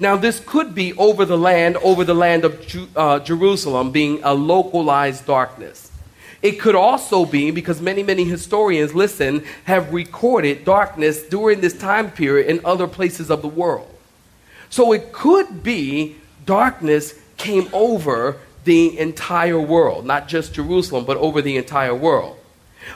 Now, 0.00 0.16
this 0.16 0.40
could 0.44 0.74
be 0.74 0.92
over 0.94 1.24
the 1.24 1.38
land, 1.38 1.76
over 1.76 2.02
the 2.02 2.14
land 2.14 2.44
of 2.44 2.66
Ju- 2.66 2.88
uh, 2.96 3.20
Jerusalem, 3.20 3.92
being 3.92 4.18
a 4.24 4.34
localized 4.34 5.26
darkness. 5.26 5.92
It 6.42 6.58
could 6.58 6.74
also 6.74 7.24
be 7.24 7.52
because 7.52 7.80
many, 7.80 8.02
many 8.02 8.24
historians, 8.24 8.92
listen, 8.92 9.44
have 9.66 9.94
recorded 9.94 10.64
darkness 10.64 11.22
during 11.22 11.60
this 11.60 11.78
time 11.78 12.10
period 12.10 12.48
in 12.48 12.64
other 12.64 12.88
places 12.88 13.30
of 13.30 13.42
the 13.42 13.48
world. 13.48 13.94
So 14.70 14.92
it 14.92 15.12
could 15.12 15.62
be 15.62 16.16
darkness 16.46 17.14
came 17.36 17.68
over 17.72 18.38
the 18.64 18.98
entire 18.98 19.60
world, 19.60 20.06
not 20.06 20.28
just 20.28 20.54
Jerusalem, 20.54 21.04
but 21.04 21.16
over 21.16 21.40
the 21.40 21.56
entire 21.56 21.94
world. 21.94 22.36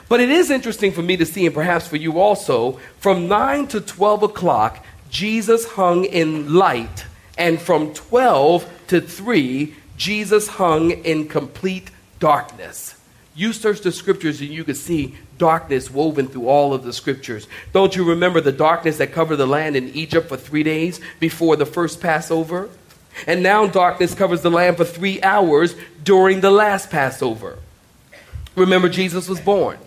But 0.09 0.19
it 0.19 0.29
is 0.29 0.51
interesting 0.51 0.91
for 0.91 1.01
me 1.01 1.17
to 1.17 1.25
see, 1.25 1.45
and 1.45 1.55
perhaps 1.55 1.87
for 1.87 1.95
you 1.95 2.19
also, 2.19 2.79
from 2.99 3.27
9 3.27 3.67
to 3.67 3.81
12 3.81 4.23
o'clock, 4.23 4.85
Jesus 5.09 5.65
hung 5.65 6.05
in 6.05 6.53
light, 6.53 7.05
and 7.37 7.61
from 7.61 7.93
12 7.93 8.69
to 8.87 9.01
3, 9.01 9.73
Jesus 9.97 10.47
hung 10.47 10.91
in 10.91 11.27
complete 11.27 11.89
darkness. 12.19 12.95
You 13.35 13.51
search 13.51 13.81
the 13.81 13.91
scriptures 13.91 14.39
and 14.39 14.49
you 14.49 14.63
can 14.63 14.75
see 14.75 15.15
darkness 15.37 15.91
woven 15.91 16.27
through 16.27 16.47
all 16.47 16.73
of 16.73 16.83
the 16.83 16.93
scriptures. 16.93 17.47
Don't 17.73 17.95
you 17.95 18.05
remember 18.05 18.39
the 18.39 18.53
darkness 18.53 18.97
that 18.97 19.11
covered 19.11 19.35
the 19.35 19.45
land 19.45 19.75
in 19.75 19.89
Egypt 19.89 20.29
for 20.29 20.37
three 20.37 20.63
days 20.63 21.01
before 21.19 21.57
the 21.57 21.65
first 21.65 21.99
Passover? 21.99 22.69
And 23.27 23.41
now 23.41 23.67
darkness 23.67 24.13
covers 24.13 24.41
the 24.41 24.51
land 24.51 24.77
for 24.77 24.85
three 24.85 25.21
hours 25.21 25.75
during 26.03 26.41
the 26.41 26.51
last 26.51 26.89
Passover. 26.89 27.59
Remember, 28.55 28.89
Jesus 28.89 29.27
was 29.27 29.39
born. 29.39 29.77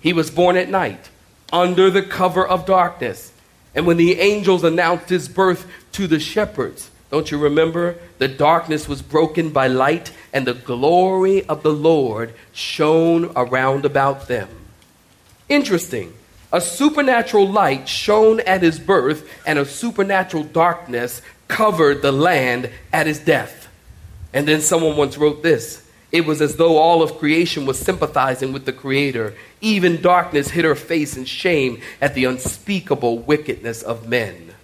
He 0.00 0.12
was 0.12 0.30
born 0.30 0.56
at 0.56 0.68
night 0.68 1.10
under 1.52 1.90
the 1.90 2.02
cover 2.02 2.46
of 2.46 2.66
darkness. 2.66 3.32
And 3.74 3.86
when 3.86 3.96
the 3.96 4.20
angels 4.20 4.64
announced 4.64 5.08
his 5.08 5.28
birth 5.28 5.66
to 5.92 6.06
the 6.06 6.20
shepherds, 6.20 6.90
don't 7.10 7.30
you 7.30 7.38
remember? 7.38 7.96
The 8.18 8.28
darkness 8.28 8.88
was 8.88 9.02
broken 9.02 9.50
by 9.50 9.66
light, 9.66 10.12
and 10.32 10.46
the 10.46 10.54
glory 10.54 11.44
of 11.44 11.62
the 11.62 11.72
Lord 11.72 12.32
shone 12.52 13.30
around 13.36 13.84
about 13.84 14.28
them. 14.28 14.48
Interesting. 15.48 16.14
A 16.54 16.60
supernatural 16.60 17.48
light 17.48 17.88
shone 17.88 18.40
at 18.40 18.62
his 18.62 18.78
birth, 18.78 19.28
and 19.46 19.58
a 19.58 19.66
supernatural 19.66 20.44
darkness 20.44 21.20
covered 21.48 22.02
the 22.02 22.12
land 22.12 22.70
at 22.92 23.06
his 23.06 23.18
death. 23.18 23.68
And 24.32 24.48
then 24.48 24.60
someone 24.60 24.96
once 24.96 25.18
wrote 25.18 25.42
this 25.42 25.82
it 26.12 26.26
was 26.26 26.42
as 26.42 26.56
though 26.56 26.76
all 26.76 27.02
of 27.02 27.18
creation 27.18 27.64
was 27.64 27.78
sympathizing 27.78 28.52
with 28.52 28.66
the 28.66 28.72
Creator. 28.72 29.34
Even 29.62 30.02
darkness 30.02 30.50
hid 30.50 30.66
her 30.66 30.74
face 30.74 31.16
in 31.16 31.24
shame 31.24 31.80
at 32.02 32.14
the 32.14 32.26
unspeakable 32.26 33.20
wickedness 33.20 33.82
of 33.82 34.06
men. 34.06 34.54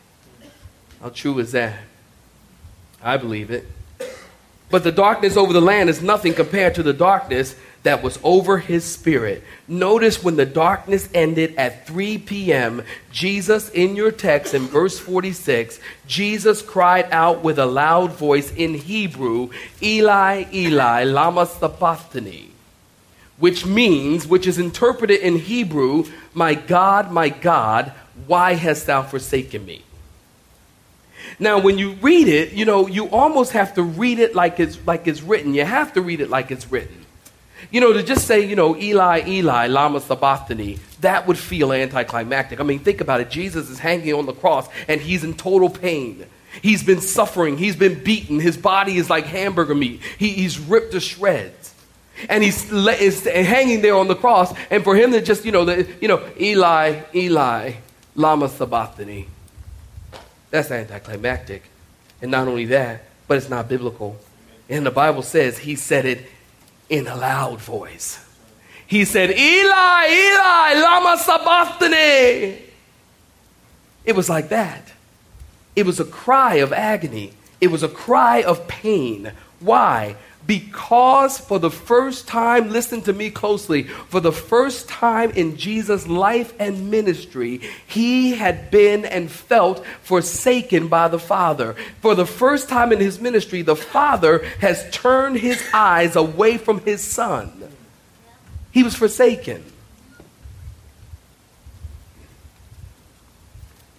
How 1.01 1.09
true 1.09 1.39
is 1.39 1.53
that? 1.53 1.79
I 3.03 3.17
believe 3.17 3.51
it. 3.51 3.67
But 4.71 4.85
the 4.85 4.93
darkness 4.93 5.39
over 5.39 5.55
the 5.55 5.63
land 5.63 5.89
is 5.89 6.03
nothing 6.03 6.35
compared 6.35 6.75
to 6.75 6.83
the 6.83 6.93
darkness 6.93 7.57
that 7.83 8.03
was 8.03 8.19
over 8.23 8.59
his 8.59 8.85
spirit. 8.85 9.43
Notice 9.67 10.23
when 10.23 10.37
the 10.37 10.47
darkness 10.47 11.09
ended 11.15 11.55
at 11.57 11.87
3 11.87 12.19
p.m., 12.19 12.83
Jesus, 13.13 13.71
in 13.71 13.97
your 13.97 14.11
text 14.11 14.55
in 14.55 14.63
verse 14.63 14.99
46, 14.99 15.79
Jesus 16.07 16.61
cried 16.61 17.09
out 17.11 17.43
with 17.43 17.59
a 17.59 17.67
loud 17.67 18.13
voice 18.13 18.53
in 18.53 18.75
Hebrew, 18.75 19.51
Eli, 19.83 20.45
Eli, 20.53 21.05
Lama 21.05 21.47
Sabachthani, 21.47 22.51
which 23.39 23.65
means, 23.65 24.27
which 24.27 24.47
is 24.47 24.59
interpreted 24.59 25.21
in 25.21 25.39
Hebrew, 25.39 26.05
My 26.35 26.55
God, 26.55 27.13
my 27.13 27.29
God, 27.29 27.93
why 28.27 28.55
hast 28.55 28.87
thou 28.87 29.03
forsaken 29.03 29.65
me? 29.65 29.85
Now, 31.39 31.61
when 31.61 31.79
you 31.79 31.93
read 31.93 32.27
it, 32.27 32.53
you 32.53 32.65
know, 32.65 32.89
you 32.89 33.09
almost 33.11 33.53
have 33.53 33.75
to 33.75 33.83
read 33.83 34.19
it 34.19 34.35
like 34.35 34.59
it's, 34.59 34.79
like 34.87 35.07
it's 35.07 35.23
written. 35.23 35.55
You 35.55 35.65
have 35.65 35.93
to 35.93 36.01
read 36.01 36.21
it 36.21 36.31
like 36.31 36.51
it's 36.51 36.71
written. 36.71 36.98
You 37.71 37.81
know, 37.81 37.93
to 37.93 38.03
just 38.03 38.27
say, 38.27 38.47
you 38.47 38.57
know, 38.57 38.77
Eli, 38.77 39.27
Eli, 39.27 39.67
Lama 39.67 40.01
Sabachthani, 40.01 40.79
that 41.01 41.27
would 41.27 41.39
feel 41.39 41.73
anticlimactic. 41.73 42.61
I 42.61 42.63
mean, 42.63 42.79
think 42.79 43.01
about 43.01 43.21
it. 43.21 43.31
Jesus 43.31 43.69
is 43.71 43.79
hanging 43.79 44.15
on 44.15 44.27
the 44.27 44.33
cross 44.33 44.69
and 44.87 45.01
he's 45.01 45.25
in 45.25 45.35
total 45.35 45.71
pain. 45.71 46.25
He's 46.63 46.83
been 46.83 47.01
suffering. 47.01 47.59
He's 47.59 47.77
been 47.77 48.03
beaten. 48.03 48.41
His 48.41 48.57
body 48.57 48.97
is 48.97 49.11
like 49.11 49.27
hamburger 49.27 49.75
meat. 49.75 50.01
He, 50.19 50.31
he's 50.31 50.59
ripped 50.59 50.93
to 50.93 51.01
shreds. 51.01 51.75
And 52.29 52.43
he's 52.43 52.73
is 52.73 53.25
hanging 53.25 53.81
there 53.81 53.97
on 53.97 54.09
the 54.09 54.17
cross. 54.17 54.53
And 54.71 54.83
for 54.83 54.97
him 54.97 55.13
to 55.13 55.21
just, 55.21 55.45
you 55.45 55.53
know, 55.53 55.65
the, 55.65 55.89
you 56.01 56.09
know, 56.09 56.27
Eli, 56.41 57.03
Eli, 57.15 57.75
Lama 58.17 58.49
Sabachthani, 58.49 59.29
that's 60.51 60.71
anticlimactic. 60.71 61.63
And 62.21 62.31
not 62.31 62.49
only 62.49 62.65
that, 62.67 63.03
but 63.29 63.37
it's 63.37 63.49
not 63.49 63.69
biblical. 63.69 64.17
And 64.69 64.85
the 64.85 64.91
Bible 64.91 65.23
says 65.23 65.59
he 65.59 65.77
said 65.77 66.07
it 66.07 66.27
in 66.89 67.07
a 67.07 67.17
loud 67.17 67.61
voice. 67.61 68.25
He 68.87 69.05
said, 69.05 69.31
Eli, 69.31 70.07
Eli, 70.09 70.81
Lama 70.81 71.19
Sabachthani. 71.19 72.63
It 74.05 74.17
was 74.17 74.29
like 74.29 74.49
that. 74.49 74.93
It 75.77 75.85
was 75.85 76.01
a 76.01 76.05
cry 76.05 76.55
of 76.57 76.73
agony. 76.73 77.33
It 77.61 77.69
was 77.69 77.83
a 77.83 77.89
cry 77.89 78.43
of 78.43 78.67
pain. 78.67 79.33
Why? 79.61 80.17
Because 80.49 81.37
for 81.37 81.59
the 81.59 81.71
first 81.71 82.27
time, 82.27 82.71
listen 82.71 83.03
to 83.03 83.13
me 83.13 83.29
closely, 83.31 83.83
for 83.83 84.19
the 84.19 84.33
first 84.33 84.89
time 84.89 85.31
in 85.33 85.59
Jesus' 85.59 86.09
life 86.09 86.55
and 86.59 86.91
ministry, 86.91 87.61
he 87.87 88.31
had 88.31 88.71
been 88.71 89.05
and 89.05 89.31
felt 89.31 89.85
forsaken 90.03 90.89
by 90.89 91.09
the 91.09 91.19
Father. 91.19 91.77
For 92.01 92.15
the 92.15 92.25
first 92.25 92.71
time 92.71 92.93
in 92.93 92.99
his 92.99 93.21
ministry, 93.21 93.61
the 93.61 93.77
Father 93.77 94.39
has 94.61 94.91
turned 94.91 95.37
his 95.37 95.63
eyes 95.75 96.17
away 96.17 96.57
from 96.57 96.81
his 96.81 97.05
Son. 97.05 97.53
He 98.71 98.83
was 98.83 98.95
forsaken. 98.95 99.63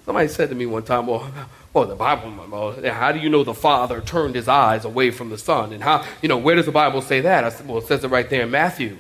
Somebody 0.03 0.29
said 0.29 0.49
to 0.49 0.55
me 0.55 0.65
one 0.65 0.81
time, 0.81 1.05
well, 1.05 1.31
well, 1.73 1.85
the 1.85 1.95
Bible, 1.95 2.33
well, 2.49 2.93
how 2.93 3.11
do 3.11 3.19
you 3.19 3.29
know 3.29 3.43
the 3.43 3.53
Father 3.53 4.01
turned 4.01 4.35
his 4.35 4.47
eyes 4.47 4.85
away 4.85 5.11
from 5.11 5.29
the 5.29 5.37
Son? 5.37 5.71
And 5.71 5.83
how, 5.83 6.03
you 6.21 6.27
know, 6.27 6.37
where 6.37 6.55
does 6.55 6.65
the 6.65 6.71
Bible 6.71 7.01
say 7.01 7.21
that? 7.21 7.43
I 7.43 7.49
said, 7.49 7.67
well, 7.67 7.77
it 7.77 7.85
says 7.85 8.03
it 8.03 8.07
right 8.07 8.27
there 8.29 8.43
in 8.43 8.51
Matthew. 8.51 8.97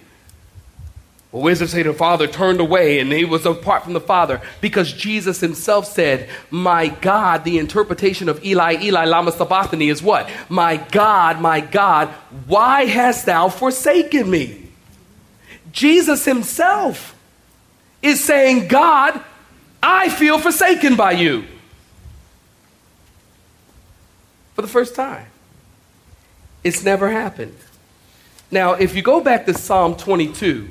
Well, 1.31 1.43
where 1.43 1.53
does 1.53 1.61
it 1.61 1.67
say 1.69 1.83
the 1.83 1.93
Father 1.93 2.27
turned 2.27 2.59
away 2.59 2.99
and 2.99 3.11
he 3.11 3.25
was 3.25 3.45
apart 3.45 3.83
from 3.83 3.93
the 3.93 4.01
Father? 4.01 4.41
Because 4.61 4.93
Jesus 4.93 5.39
himself 5.39 5.85
said, 5.85 6.27
My 6.49 6.87
God, 6.87 7.43
the 7.43 7.59
interpretation 7.59 8.29
of 8.29 8.43
Eli, 8.43 8.77
Eli, 8.81 9.05
Lama 9.05 9.31
Sabachthani 9.31 9.89
is 9.89 10.01
what? 10.01 10.29
My 10.47 10.77
God, 10.77 11.39
my 11.39 11.59
God, 11.61 12.09
why 12.47 12.85
hast 12.85 13.27
thou 13.27 13.49
forsaken 13.49 14.29
me? 14.29 14.69
Jesus 15.71 16.25
himself 16.25 17.15
is 18.01 18.23
saying, 18.23 18.67
God, 18.67 19.23
I 19.83 20.09
feel 20.09 20.39
forsaken 20.39 20.95
by 20.95 21.11
you. 21.11 21.45
For 24.59 24.63
the 24.63 24.71
first 24.73 24.93
time. 24.93 25.25
It's 26.65 26.83
never 26.83 27.09
happened. 27.09 27.55
Now, 28.51 28.73
if 28.73 28.93
you 28.93 29.01
go 29.01 29.21
back 29.21 29.45
to 29.45 29.53
Psalm 29.53 29.95
22, 29.95 30.67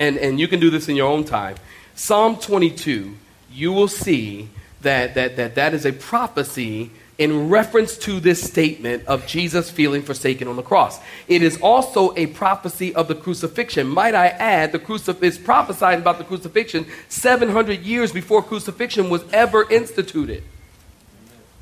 and, 0.00 0.16
and 0.16 0.40
you 0.40 0.48
can 0.48 0.58
do 0.58 0.70
this 0.70 0.88
in 0.88 0.96
your 0.96 1.06
own 1.06 1.22
time, 1.22 1.54
Psalm 1.94 2.34
22, 2.34 3.14
you 3.52 3.70
will 3.70 3.86
see 3.86 4.48
that 4.80 5.14
that, 5.14 5.36
that, 5.36 5.54
that 5.54 5.72
is 5.72 5.86
a 5.86 5.92
prophecy 5.92 6.90
in 7.16 7.48
reference 7.48 7.96
to 7.98 8.18
this 8.18 8.42
statement 8.42 9.06
of 9.06 9.24
Jesus 9.24 9.70
feeling 9.70 10.02
forsaken 10.02 10.48
on 10.48 10.56
the 10.56 10.62
cross. 10.64 10.98
It 11.28 11.44
is 11.44 11.60
also 11.62 12.12
a 12.16 12.26
prophecy 12.26 12.92
of 12.96 13.06
the 13.06 13.14
crucifixion. 13.14 13.86
Might 13.86 14.16
I 14.16 14.26
add, 14.30 14.72
the 14.72 14.80
crucif- 14.80 15.22
is 15.22 15.38
prophesied 15.38 16.00
about 16.00 16.18
the 16.18 16.24
crucifixion 16.24 16.86
700 17.08 17.82
years 17.82 18.10
before 18.10 18.42
crucifixion 18.42 19.10
was 19.10 19.22
ever 19.32 19.70
instituted. 19.70 20.42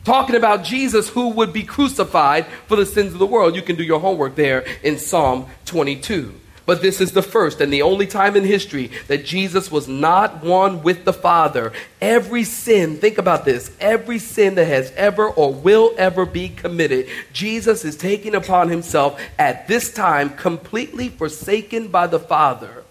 Talking 0.09 0.37
about 0.37 0.65
Jesus 0.65 1.11
who 1.11 1.29
would 1.29 1.53
be 1.53 1.65
crucified 1.65 2.47
for 2.67 2.77
the 2.77 2.87
sins 2.87 3.13
of 3.13 3.19
the 3.19 3.27
world. 3.27 3.55
You 3.55 3.61
can 3.61 3.77
do 3.77 3.83
your 3.83 4.01
homework 4.01 4.37
there 4.37 4.65
in 4.83 4.97
Psalm 4.97 5.45
22. 5.67 6.33
But 6.65 6.81
this 6.81 7.03
is 7.03 7.13
the 7.13 7.21
first 7.21 7.61
and 7.61 7.71
the 7.71 7.83
only 7.83 8.07
time 8.07 8.35
in 8.35 8.43
history 8.43 8.91
that 9.09 9.27
Jesus 9.27 9.71
was 9.71 9.87
not 9.87 10.43
one 10.43 10.83
with 10.83 11.05
the 11.05 11.13
Father. 11.13 11.75
Every 12.01 12.45
sin, 12.45 12.97
think 12.97 13.19
about 13.19 13.45
this, 13.45 13.71
every 13.81 14.19
sin 14.19 14.55
that 14.55 14.65
has 14.65 14.95
ever 14.97 15.29
or 15.29 15.53
will 15.53 15.95
ever 15.99 16.25
be 16.25 16.49
committed, 16.49 17.07
Jesus 17.35 17.85
is 17.85 17.95
taking 17.95 18.35
upon 18.35 18.71
himself 18.71 19.21
at 19.39 19.69
this 19.69 19.93
time, 19.93 20.31
completely 20.31 21.11
forsaken 21.11 21.89
by 21.89 22.07
the 22.07 22.19
Father. 22.19 22.83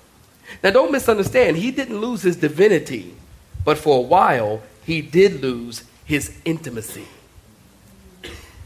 Now, 0.63 0.69
don't 0.69 0.91
misunderstand, 0.91 1.57
he 1.57 1.71
didn't 1.71 1.99
lose 1.99 2.21
his 2.21 2.35
divinity, 2.35 3.15
but 3.65 3.79
for 3.79 3.97
a 3.97 4.01
while, 4.01 4.61
he 4.85 5.01
did 5.01 5.41
lose 5.41 5.83
his 6.07 6.35
intimacy. 6.45 7.05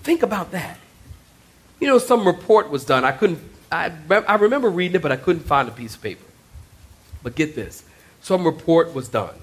Think 0.03 0.23
about 0.23 0.51
that. 0.51 0.77
You 1.81 1.87
know, 1.87 1.97
some 1.97 2.25
report 2.25 2.69
was 2.69 2.85
done. 2.85 3.03
I 3.03 3.11
couldn't 3.11 3.51
I, 3.71 3.91
I 4.09 4.35
remember 4.35 4.69
reading 4.69 4.95
it, 4.95 5.01
but 5.01 5.11
I 5.11 5.15
couldn't 5.15 5.43
find 5.43 5.67
a 5.69 5.71
piece 5.71 5.95
of 5.95 6.01
paper. 6.01 6.25
But 7.23 7.35
get 7.35 7.55
this 7.55 7.83
some 8.21 8.45
report 8.45 8.93
was 8.93 9.09
done, 9.09 9.35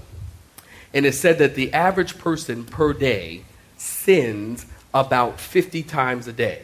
and 0.94 1.06
it 1.06 1.12
said 1.12 1.38
that 1.38 1.54
the 1.54 1.72
average 1.72 2.18
person 2.18 2.64
per 2.64 2.92
day 2.92 3.42
sins 3.76 4.66
about 4.94 5.40
50 5.40 5.82
times 5.82 6.28
a 6.28 6.32
day. 6.32 6.62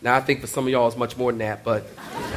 Now, 0.00 0.14
I 0.14 0.20
think 0.20 0.40
for 0.40 0.46
some 0.46 0.66
of 0.66 0.70
y'all 0.70 0.86
it's 0.86 0.96
much 0.96 1.16
more 1.16 1.32
than 1.32 1.38
that, 1.40 1.64
but. 1.64 1.86
but 1.96 2.27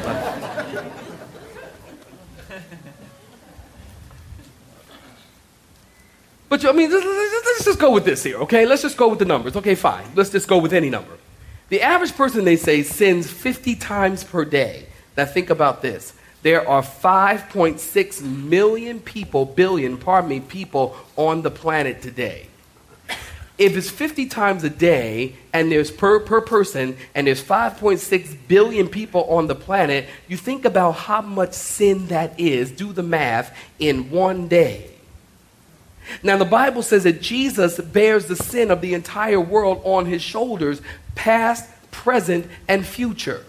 But 6.63 6.75
I 6.75 6.77
mean, 6.77 6.91
let's 6.91 7.65
just 7.65 7.79
go 7.79 7.91
with 7.91 8.05
this 8.05 8.23
here, 8.23 8.37
okay? 8.37 8.65
Let's 8.65 8.81
just 8.81 8.97
go 8.97 9.09
with 9.09 9.19
the 9.19 9.25
numbers. 9.25 9.55
Okay, 9.55 9.75
fine. 9.75 10.05
Let's 10.15 10.29
just 10.29 10.47
go 10.47 10.57
with 10.57 10.73
any 10.73 10.89
number. 10.89 11.17
The 11.69 11.81
average 11.81 12.15
person, 12.15 12.45
they 12.45 12.57
say, 12.57 12.83
sins 12.83 13.31
50 13.31 13.75
times 13.75 14.23
per 14.23 14.45
day. 14.45 14.85
Now, 15.17 15.25
think 15.25 15.49
about 15.49 15.81
this. 15.81 16.13
There 16.43 16.67
are 16.67 16.81
5.6 16.81 18.21
million 18.21 18.99
people, 18.99 19.45
billion, 19.45 19.97
pardon 19.97 20.29
me, 20.29 20.39
people 20.39 20.95
on 21.15 21.43
the 21.43 21.51
planet 21.51 22.01
today. 22.01 22.47
If 23.57 23.77
it's 23.77 23.89
50 23.89 24.25
times 24.25 24.63
a 24.63 24.69
day 24.69 25.35
and 25.53 25.71
there's 25.71 25.91
per, 25.91 26.19
per 26.19 26.41
person 26.41 26.97
and 27.13 27.27
there's 27.27 27.43
5.6 27.43 28.37
billion 28.47 28.87
people 28.87 29.23
on 29.25 29.47
the 29.47 29.55
planet, 29.55 30.07
you 30.27 30.35
think 30.35 30.65
about 30.65 30.93
how 30.93 31.21
much 31.21 31.53
sin 31.53 32.07
that 32.07 32.39
is, 32.39 32.71
do 32.71 32.91
the 32.91 33.03
math, 33.03 33.55
in 33.77 34.09
one 34.09 34.47
day. 34.47 34.90
Now, 36.23 36.37
the 36.37 36.45
Bible 36.45 36.83
says 36.83 37.03
that 37.03 37.21
Jesus 37.21 37.79
bears 37.79 38.27
the 38.27 38.35
sin 38.35 38.71
of 38.71 38.81
the 38.81 38.93
entire 38.93 39.39
world 39.39 39.81
on 39.83 40.05
his 40.05 40.21
shoulders, 40.21 40.81
past, 41.15 41.69
present, 41.91 42.47
and 42.67 42.85
future. 42.85 43.43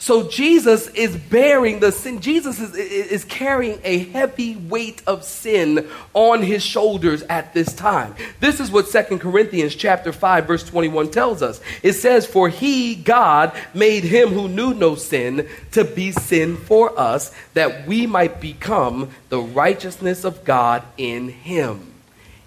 So 0.00 0.26
Jesus 0.30 0.88
is 0.88 1.14
bearing 1.14 1.80
the 1.80 1.92
sin. 1.92 2.22
Jesus 2.22 2.58
is, 2.58 2.74
is 2.74 3.22
carrying 3.26 3.78
a 3.84 3.98
heavy 3.98 4.56
weight 4.56 5.02
of 5.06 5.24
sin 5.24 5.90
on 6.14 6.42
his 6.42 6.64
shoulders 6.64 7.20
at 7.24 7.52
this 7.52 7.74
time. 7.74 8.14
This 8.40 8.60
is 8.60 8.70
what 8.70 8.88
Second 8.88 9.18
Corinthians 9.18 9.74
chapter 9.74 10.10
5 10.10 10.46
verse 10.46 10.64
21 10.64 11.10
tells 11.10 11.42
us. 11.42 11.60
It 11.82 11.92
says, 11.92 12.26
For 12.26 12.48
he, 12.48 12.94
God, 12.94 13.52
made 13.74 14.04
him 14.04 14.30
who 14.30 14.48
knew 14.48 14.72
no 14.72 14.94
sin 14.94 15.46
to 15.72 15.84
be 15.84 16.12
sin 16.12 16.56
for 16.56 16.98
us, 16.98 17.30
that 17.52 17.86
we 17.86 18.06
might 18.06 18.40
become 18.40 19.10
the 19.28 19.40
righteousness 19.40 20.24
of 20.24 20.44
God 20.44 20.82
in 20.96 21.28
him. 21.28 21.92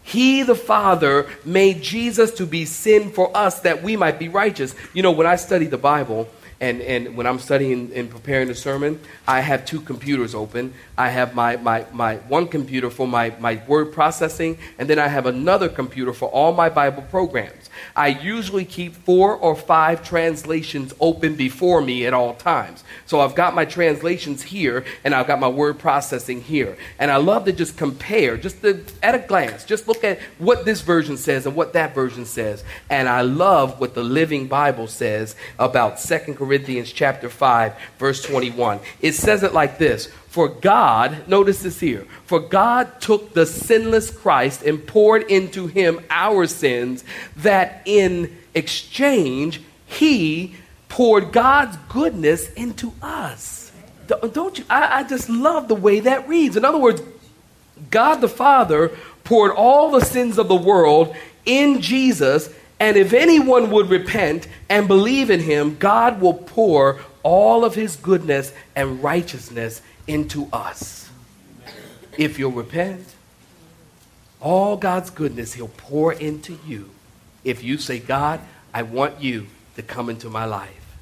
He, 0.02 0.42
the 0.42 0.56
Father, 0.56 1.30
made 1.46 1.84
Jesus 1.84 2.32
to 2.32 2.48
be 2.48 2.66
sin 2.66 3.12
for 3.12 3.36
us 3.38 3.60
that 3.60 3.84
we 3.84 3.96
might 3.96 4.18
be 4.18 4.28
righteous. 4.28 4.74
You 4.96 5.04
know, 5.04 5.12
when 5.12 5.28
I 5.28 5.36
study 5.36 5.68
the 5.68 5.78
Bible, 5.78 6.28
and, 6.64 6.82
and 6.82 7.18
when 7.18 7.28
I'm 7.28 7.40
studying 7.40 7.92
and 7.94 8.10
preparing 8.10 8.48
the 8.48 8.56
sermon, 8.56 8.98
I 9.28 9.42
have 9.42 9.66
two 9.66 9.82
computers 9.82 10.34
open. 10.34 10.74
I 10.98 11.10
have 11.10 11.36
my, 11.36 11.58
my, 11.58 11.86
my 11.92 12.16
one 12.30 12.48
computer 12.48 12.90
for 12.90 13.06
my, 13.06 13.34
my 13.38 13.62
word 13.68 13.92
processing, 13.92 14.58
and 14.80 14.90
then 14.90 14.98
I 14.98 15.10
have 15.10 15.26
another 15.26 15.68
computer 15.68 16.14
for 16.14 16.30
all 16.30 16.54
my 16.54 16.70
Bible 16.70 17.04
programs. 17.04 17.63
I 17.96 18.08
usually 18.08 18.66
keep 18.66 18.96
four 18.96 19.36
or 19.36 19.56
five 19.56 20.04
translations 20.04 20.94
open 21.00 21.36
before 21.36 21.82
me 21.82 22.06
at 22.06 22.14
all 22.14 22.34
times. 22.36 22.84
So 23.06 23.20
I've 23.20 23.36
got 23.36 23.56
my 23.56 23.66
translations 23.66 24.42
here, 24.42 24.86
and 25.04 25.14
I've 25.14 25.28
got 25.28 25.40
my 25.40 25.48
word 25.48 25.80
processing 25.80 26.42
here. 26.42 26.78
And 27.00 27.12
I 27.12 27.18
love 27.18 27.46
to 27.46 27.52
just 27.52 27.78
compare, 27.78 28.38
just 28.38 28.62
to, 28.62 28.84
at 29.02 29.16
a 29.16 29.20
glance, 29.20 29.64
just 29.64 29.88
look 29.88 30.04
at 30.04 30.20
what 30.38 30.66
this 30.66 30.82
version 30.82 31.18
says 31.18 31.46
and 31.46 31.56
what 31.56 31.74
that 31.74 31.94
version 31.94 32.26
says. 32.26 32.64
And 32.90 33.08
I 33.10 33.22
love 33.22 33.80
what 33.80 33.94
the 33.94 34.04
Living 34.04 34.48
Bible 34.48 34.88
says 34.88 35.36
about 35.60 36.00
Second 36.00 36.36
Corinthians 36.36 36.54
Corinthians 36.54 36.94
chapter 36.94 37.30
5 37.30 37.74
verse 38.00 38.22
21. 38.24 38.80
It 39.02 39.14
says 39.14 39.44
it 39.44 39.54
like 39.54 39.78
this, 39.78 40.10
for 40.34 40.48
God, 40.48 41.28
notice 41.28 41.62
this 41.62 41.80
here, 41.80 42.08
for 42.26 42.40
God 42.40 43.00
took 43.00 43.36
the 43.36 43.46
sinless 43.46 44.10
Christ 44.10 44.64
and 44.64 44.84
poured 44.84 45.30
into 45.30 45.68
him 45.68 46.00
our 46.10 46.48
sins 46.48 47.04
that 47.38 47.84
in 47.86 48.36
exchange 48.56 49.62
he 49.86 50.56
poured 50.90 51.32
God's 51.32 51.78
goodness 51.88 52.52
into 52.54 52.94
us. 53.00 53.72
Don't 54.08 54.58
you? 54.58 54.66
I, 54.72 55.02
I 55.02 55.04
just 55.04 55.30
love 55.30 55.68
the 55.68 55.76
way 55.76 56.00
that 56.00 56.28
reads. 56.28 56.58
In 56.58 56.66
other 56.66 56.80
words, 56.80 57.04
God 57.92 58.16
the 58.16 58.28
Father 58.28 58.90
poured 59.24 59.52
all 59.52 59.92
the 59.92 60.04
sins 60.04 60.40
of 60.40 60.48
the 60.48 60.56
world 60.56 61.16
in 61.46 61.80
Jesus, 61.80 62.50
and 62.80 62.98
if 62.98 63.14
anyone 63.14 63.72
would 63.72 63.90
repent 63.90 64.48
and 64.70 64.88
believe 64.88 65.30
in 65.30 65.40
him, 65.40 65.78
God 65.78 66.20
will 66.20 66.34
pour 66.34 67.00
all 67.24 67.64
of 67.64 67.76
his 67.76 67.96
goodness 67.96 68.54
and 68.76 69.02
righteousness 69.02 69.82
into 70.08 70.50
us. 70.52 71.10
If 72.18 72.38
you'll 72.38 72.52
repent, 72.52 73.06
all 74.40 74.76
God's 74.76 75.10
goodness 75.10 75.54
he'll 75.54 75.70
pour 75.70 76.14
into 76.14 76.60
you. 76.68 76.90
If 77.44 77.64
you 77.64 77.78
say, 77.78 78.00
God, 78.00 78.42
I 78.74 78.84
want 78.84 79.22
you 79.22 79.48
to 79.76 79.82
come 79.82 80.10
into 80.10 80.30
my 80.30 80.46
life. 80.46 80.98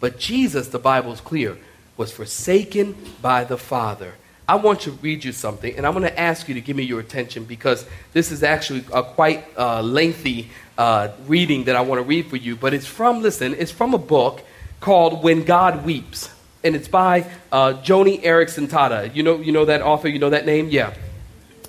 But 0.00 0.18
Jesus, 0.18 0.68
the 0.68 0.78
Bible's 0.78 1.20
clear, 1.20 1.58
was 1.96 2.10
forsaken 2.10 2.96
by 3.22 3.44
the 3.44 3.58
Father. 3.58 4.14
I 4.50 4.56
want 4.56 4.80
to 4.80 4.90
read 4.90 5.22
you 5.22 5.30
something, 5.30 5.76
and 5.76 5.86
I'm 5.86 5.92
going 5.92 6.02
to 6.02 6.20
ask 6.20 6.48
you 6.48 6.54
to 6.54 6.60
give 6.60 6.76
me 6.76 6.82
your 6.82 6.98
attention 6.98 7.44
because 7.44 7.86
this 8.12 8.32
is 8.32 8.42
actually 8.42 8.84
a 8.92 9.04
quite 9.04 9.46
uh, 9.56 9.80
lengthy 9.80 10.50
uh, 10.76 11.10
reading 11.28 11.66
that 11.66 11.76
I 11.76 11.82
want 11.82 12.00
to 12.00 12.02
read 12.02 12.26
for 12.26 12.34
you. 12.34 12.56
But 12.56 12.74
it's 12.74 12.84
from, 12.84 13.22
listen, 13.22 13.54
it's 13.54 13.70
from 13.70 13.94
a 13.94 13.98
book 13.98 14.42
called 14.80 15.22
When 15.22 15.44
God 15.44 15.84
Weeps, 15.84 16.34
and 16.64 16.74
it's 16.74 16.88
by 16.88 17.30
uh, 17.52 17.74
Joni 17.74 18.24
Eareckson 18.24 18.66
Tada. 18.66 19.14
You 19.14 19.22
know, 19.22 19.36
you 19.36 19.52
know 19.52 19.66
that 19.66 19.82
author, 19.82 20.08
you 20.08 20.18
know 20.18 20.30
that 20.30 20.46
name? 20.46 20.66
Yeah. 20.68 20.94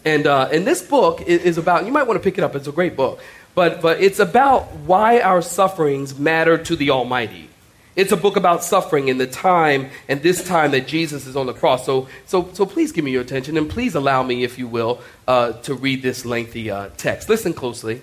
And, 0.03 0.25
uh, 0.25 0.49
and 0.51 0.65
this 0.65 0.81
book 0.81 1.21
is, 1.21 1.43
is 1.43 1.57
about, 1.59 1.85
you 1.85 1.91
might 1.91 2.07
want 2.07 2.19
to 2.19 2.23
pick 2.23 2.39
it 2.39 2.43
up, 2.43 2.55
it's 2.55 2.67
a 2.67 2.71
great 2.71 2.95
book, 2.95 3.21
but, 3.53 3.83
but 3.83 4.01
it's 4.01 4.17
about 4.17 4.73
why 4.87 5.21
our 5.21 5.43
sufferings 5.43 6.17
matter 6.17 6.57
to 6.57 6.75
the 6.75 6.89
Almighty. 6.89 7.50
It's 7.95 8.11
a 8.11 8.17
book 8.17 8.37
about 8.37 8.63
suffering 8.63 9.09
in 9.09 9.17
the 9.17 9.27
time 9.27 9.89
and 10.07 10.21
this 10.21 10.47
time 10.47 10.71
that 10.71 10.87
Jesus 10.87 11.27
is 11.27 11.35
on 11.35 11.45
the 11.45 11.53
cross. 11.53 11.85
So, 11.85 12.07
so, 12.25 12.49
so 12.53 12.65
please 12.65 12.91
give 12.91 13.03
me 13.03 13.11
your 13.11 13.21
attention 13.21 13.57
and 13.57 13.69
please 13.69 13.95
allow 13.95 14.23
me, 14.23 14.43
if 14.43 14.57
you 14.57 14.67
will, 14.67 15.01
uh, 15.27 15.53
to 15.63 15.73
read 15.73 16.01
this 16.01 16.25
lengthy 16.25 16.71
uh, 16.71 16.89
text. 16.95 17.27
Listen 17.27 17.53
closely. 17.53 18.01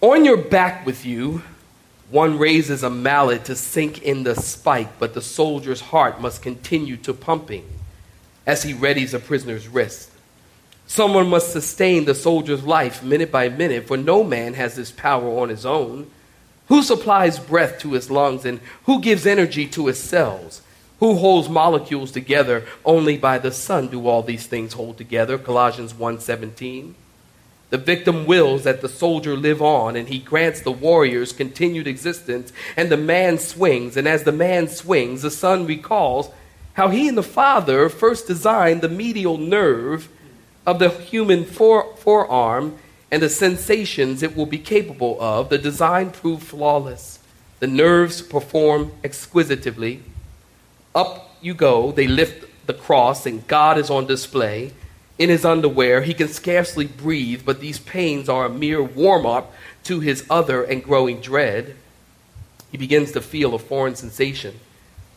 On 0.00 0.24
your 0.24 0.36
back 0.36 0.86
with 0.86 1.04
you, 1.04 1.42
one 2.10 2.38
raises 2.38 2.84
a 2.84 2.90
mallet 2.90 3.46
to 3.46 3.56
sink 3.56 4.02
in 4.02 4.22
the 4.22 4.36
spike, 4.36 4.98
but 4.98 5.12
the 5.12 5.20
soldier's 5.20 5.80
heart 5.80 6.20
must 6.20 6.40
continue 6.40 6.96
to 6.98 7.12
pumping 7.12 7.66
as 8.46 8.62
he 8.62 8.72
readies 8.72 9.12
a 9.12 9.18
prisoner's 9.18 9.66
wrist. 9.66 10.10
Someone 10.86 11.28
must 11.28 11.52
sustain 11.52 12.06
the 12.06 12.14
soldier's 12.14 12.64
life 12.64 13.02
minute 13.02 13.30
by 13.30 13.50
minute, 13.50 13.86
for 13.86 13.96
no 13.96 14.24
man 14.24 14.54
has 14.54 14.74
this 14.74 14.90
power 14.90 15.40
on 15.40 15.50
his 15.50 15.66
own. 15.66 16.10
Who 16.68 16.82
supplies 16.82 17.38
breath 17.38 17.78
to 17.80 17.92
his 17.92 18.10
lungs 18.10 18.44
and 18.44 18.60
who 18.84 19.00
gives 19.00 19.26
energy 19.26 19.66
to 19.68 19.86
his 19.86 20.02
cells? 20.02 20.62
Who 21.00 21.14
holds 21.16 21.48
molecules 21.48 22.10
together? 22.12 22.66
Only 22.84 23.16
by 23.16 23.38
the 23.38 23.52
Son 23.52 23.88
do 23.88 24.06
all 24.06 24.22
these 24.22 24.46
things 24.46 24.74
hold 24.74 24.98
together. 24.98 25.38
Colossians 25.38 25.94
1:17. 25.94 26.94
The 27.70 27.78
victim 27.78 28.26
wills 28.26 28.64
that 28.64 28.80
the 28.80 28.88
soldier 28.88 29.36
live 29.36 29.60
on, 29.60 29.94
and 29.94 30.08
he 30.08 30.18
grants 30.18 30.60
the 30.60 30.72
warrior's 30.72 31.32
continued 31.32 31.86
existence, 31.86 32.52
and 32.76 32.90
the 32.90 32.96
man 32.96 33.38
swings, 33.38 33.96
and 33.96 34.08
as 34.08 34.24
the 34.24 34.32
man 34.32 34.68
swings, 34.68 35.22
the 35.22 35.30
son 35.30 35.66
recalls 35.66 36.30
how 36.74 36.88
he 36.88 37.08
and 37.08 37.18
the 37.18 37.22
father 37.22 37.88
first 37.88 38.26
designed 38.26 38.80
the 38.80 38.88
medial 38.88 39.36
nerve 39.36 40.08
of 40.66 40.78
the 40.78 40.88
human 40.88 41.44
fore- 41.44 41.94
forearm 41.96 42.78
and 43.10 43.22
the 43.22 43.28
sensations 43.28 44.22
it 44.22 44.36
will 44.36 44.46
be 44.46 44.58
capable 44.58 45.16
of. 45.20 45.48
The 45.48 45.58
design 45.58 46.10
proved 46.10 46.46
flawless. 46.46 47.18
The 47.60 47.66
nerves 47.66 48.22
perform 48.22 48.92
exquisitely. 49.02 50.02
Up 50.94 51.36
you 51.40 51.54
go, 51.54 51.92
they 51.92 52.06
lift 52.06 52.44
the 52.66 52.74
cross, 52.74 53.26
and 53.26 53.46
God 53.46 53.78
is 53.78 53.90
on 53.90 54.06
display. 54.06 54.72
In 55.18 55.30
his 55.30 55.44
underwear, 55.44 56.02
he 56.02 56.14
can 56.14 56.28
scarcely 56.28 56.86
breathe, 56.86 57.42
but 57.44 57.60
these 57.60 57.78
pains 57.78 58.28
are 58.28 58.46
a 58.46 58.50
mere 58.50 58.82
warm 58.82 59.26
up 59.26 59.52
to 59.84 60.00
his 60.00 60.24
other 60.30 60.62
and 60.62 60.84
growing 60.84 61.20
dread. 61.20 61.74
He 62.70 62.78
begins 62.78 63.12
to 63.12 63.20
feel 63.20 63.54
a 63.54 63.58
foreign 63.58 63.96
sensation. 63.96 64.60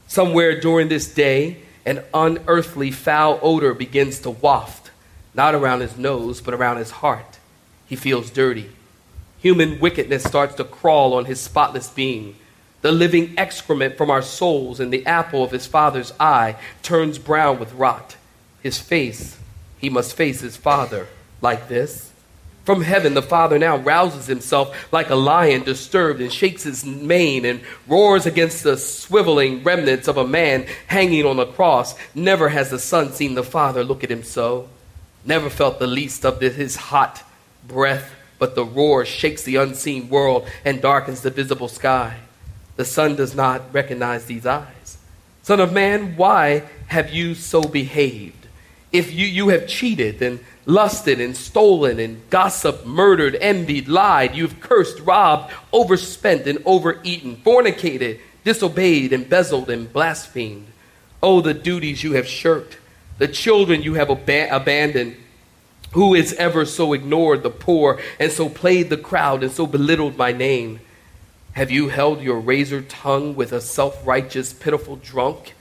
Somewhere 0.07 0.59
during 0.59 0.87
this 0.87 1.13
day, 1.13 1.57
an 1.85 2.03
unearthly 2.13 2.91
foul 2.91 3.39
odor 3.41 3.73
begins 3.73 4.19
to 4.19 4.29
waft, 4.29 4.91
not 5.33 5.53
around 5.53 5.81
his 5.81 5.97
nose, 5.97 6.41
but 6.41 6.53
around 6.53 6.77
his 6.77 6.91
heart. 6.91 7.30
He 7.91 7.97
feels 7.97 8.29
dirty. 8.29 8.69
Human 9.39 9.77
wickedness 9.81 10.23
starts 10.23 10.55
to 10.55 10.63
crawl 10.63 11.13
on 11.13 11.25
his 11.25 11.41
spotless 11.41 11.89
being. 11.89 12.37
The 12.83 12.91
living 12.93 13.33
excrement 13.37 13.97
from 13.97 14.09
our 14.09 14.21
souls 14.21 14.79
and 14.79 14.93
the 14.93 15.05
apple 15.05 15.43
of 15.43 15.51
his 15.51 15.67
father's 15.67 16.13
eye 16.17 16.55
turns 16.83 17.17
brown 17.17 17.59
with 17.59 17.73
rot. 17.73 18.15
His 18.63 18.79
face, 18.79 19.37
he 19.77 19.89
must 19.89 20.15
face 20.15 20.39
his 20.39 20.55
father 20.55 21.09
like 21.41 21.67
this. 21.67 22.13
From 22.63 22.83
heaven, 22.83 23.13
the 23.13 23.21
father 23.21 23.59
now 23.59 23.75
rouses 23.75 24.25
himself 24.25 24.73
like 24.93 25.09
a 25.09 25.15
lion 25.15 25.63
disturbed 25.63 26.21
and 26.21 26.31
shakes 26.31 26.63
his 26.63 26.85
mane 26.85 27.43
and 27.43 27.59
roars 27.87 28.25
against 28.25 28.63
the 28.63 28.77
swiveling 28.77 29.65
remnants 29.65 30.07
of 30.07 30.15
a 30.15 30.25
man 30.25 30.65
hanging 30.87 31.25
on 31.25 31.41
a 31.41 31.45
cross. 31.45 31.93
Never 32.15 32.47
has 32.47 32.69
the 32.69 32.79
son 32.79 33.11
seen 33.11 33.35
the 33.35 33.43
father 33.43 33.83
look 33.83 34.01
at 34.01 34.11
him 34.11 34.23
so. 34.23 34.69
Never 35.25 35.49
felt 35.49 35.79
the 35.79 35.87
least 35.87 36.25
of 36.25 36.39
his 36.39 36.77
hot 36.77 37.25
breath, 37.67 38.13
but 38.39 38.55
the 38.55 38.65
roar 38.65 39.05
shakes 39.05 39.43
the 39.43 39.57
unseen 39.57 40.09
world 40.09 40.47
and 40.65 40.81
darkens 40.81 41.21
the 41.21 41.29
visible 41.29 41.67
sky. 41.67 42.17
The 42.75 42.85
Son 42.85 43.15
does 43.15 43.35
not 43.35 43.73
recognize 43.73 44.25
these 44.25 44.45
eyes. 44.45 44.97
Son 45.43 45.59
of 45.59 45.73
man, 45.73 46.15
why 46.15 46.63
have 46.87 47.13
you 47.13 47.35
so 47.35 47.61
behaved? 47.61 48.47
If 48.91 49.13
you, 49.13 49.25
you 49.25 49.49
have 49.49 49.67
cheated 49.67 50.21
and 50.21 50.39
lusted 50.65 51.19
and 51.19 51.35
stolen 51.35 51.99
and 51.99 52.29
gossiped, 52.29 52.85
murdered, 52.85 53.35
envied, 53.35 53.87
lied, 53.87 54.35
you've 54.35 54.59
cursed, 54.59 54.99
robbed, 55.01 55.53
overspent, 55.71 56.45
and 56.45 56.61
overeaten, 56.65 57.37
fornicated, 57.37 58.19
disobeyed, 58.43 59.13
embezzled, 59.13 59.69
and 59.69 59.91
blasphemed. 59.91 60.67
Oh, 61.23 61.41
the 61.41 61.53
duties 61.53 62.03
you 62.03 62.13
have 62.13 62.27
shirked, 62.27 62.77
the 63.17 63.27
children 63.27 63.81
you 63.81 63.93
have 63.95 64.09
ab- 64.09 64.51
abandoned, 64.51 65.15
who 65.91 66.13
has 66.13 66.33
ever 66.33 66.65
so 66.65 66.93
ignored 66.93 67.43
the 67.43 67.49
poor 67.49 67.99
and 68.19 68.31
so 68.31 68.49
played 68.49 68.89
the 68.89 68.97
crowd 68.97 69.43
and 69.43 69.51
so 69.51 69.65
belittled 69.67 70.17
my 70.17 70.31
name? 70.31 70.79
Have 71.53 71.69
you 71.69 71.89
held 71.89 72.21
your 72.21 72.39
razor 72.39 72.81
tongue 72.81 73.35
with 73.35 73.51
a 73.51 73.59
self 73.59 74.05
righteous, 74.07 74.53
pitiful 74.53 74.95
drunk? 74.95 75.53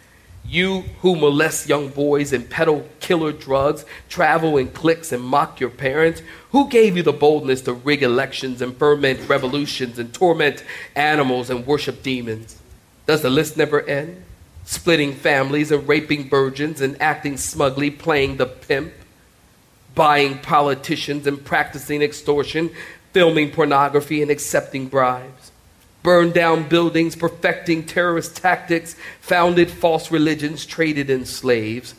You 0.46 0.82
who 1.00 1.16
molest 1.16 1.68
young 1.68 1.88
boys 1.88 2.32
and 2.32 2.48
peddle 2.48 2.88
killer 3.00 3.32
drugs, 3.32 3.84
travel 4.08 4.56
in 4.56 4.68
cliques 4.68 5.12
and 5.12 5.22
mock 5.22 5.60
your 5.60 5.70
parents, 5.70 6.22
who 6.50 6.68
gave 6.68 6.96
you 6.96 7.02
the 7.02 7.12
boldness 7.12 7.62
to 7.62 7.72
rig 7.72 8.02
elections 8.02 8.62
and 8.62 8.76
ferment 8.76 9.28
revolutions 9.28 9.98
and 9.98 10.12
torment 10.14 10.64
animals 10.96 11.50
and 11.50 11.66
worship 11.66 12.02
demons? 12.02 12.60
Does 13.06 13.22
the 13.22 13.30
list 13.30 13.56
never 13.56 13.82
end? 13.82 14.22
Splitting 14.64 15.14
families 15.14 15.72
and 15.72 15.86
raping 15.88 16.28
virgins 16.28 16.80
and 16.80 17.00
acting 17.02 17.36
smugly, 17.36 17.90
playing 17.90 18.36
the 18.36 18.46
pimp? 18.46 18.92
Buying 19.94 20.38
politicians 20.38 21.26
and 21.26 21.44
practicing 21.44 22.02
extortion, 22.02 22.70
filming 23.12 23.50
pornography 23.50 24.22
and 24.22 24.30
accepting 24.30 24.86
bribes, 24.86 25.50
burned 26.02 26.32
down 26.32 26.68
buildings, 26.68 27.16
perfecting 27.16 27.84
terrorist 27.84 28.36
tactics, 28.36 28.96
founded 29.20 29.70
false 29.70 30.10
religions, 30.10 30.64
traded 30.64 31.10
in 31.10 31.24
slaves, 31.24 31.94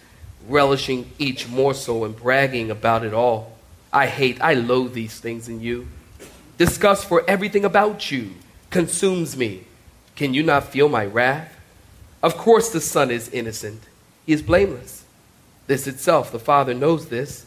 relishing 0.48 1.12
each 1.20 1.48
morsel 1.48 2.06
and 2.06 2.16
bragging 2.16 2.72
about 2.72 3.04
it 3.04 3.14
all. 3.14 3.58
I 3.94 4.08
hate, 4.08 4.42
I 4.42 4.54
loathe 4.54 4.94
these 4.94 5.20
things 5.20 5.50
in 5.50 5.62
you. 5.62 5.88
Disgust 6.58 7.08
for 7.08 7.24
everything 7.28 7.66
about 7.66 8.12
you 8.12 8.32
consumes 8.70 9.36
me. 9.36 9.66
Can 10.16 10.34
you 10.34 10.44
not 10.44 10.66
feel 10.66 10.88
my 10.88 11.06
wrath? 11.06 11.58
Of 12.24 12.38
course, 12.38 12.70
the 12.70 12.82
Son 12.82 13.12
is 13.12 13.30
innocent. 13.30 13.82
He 14.26 14.34
is 14.34 14.42
blameless. 14.42 15.04
This 15.68 15.88
itself, 15.88 16.32
the 16.32 16.40
Father 16.40 16.74
knows 16.74 17.08
this 17.08 17.46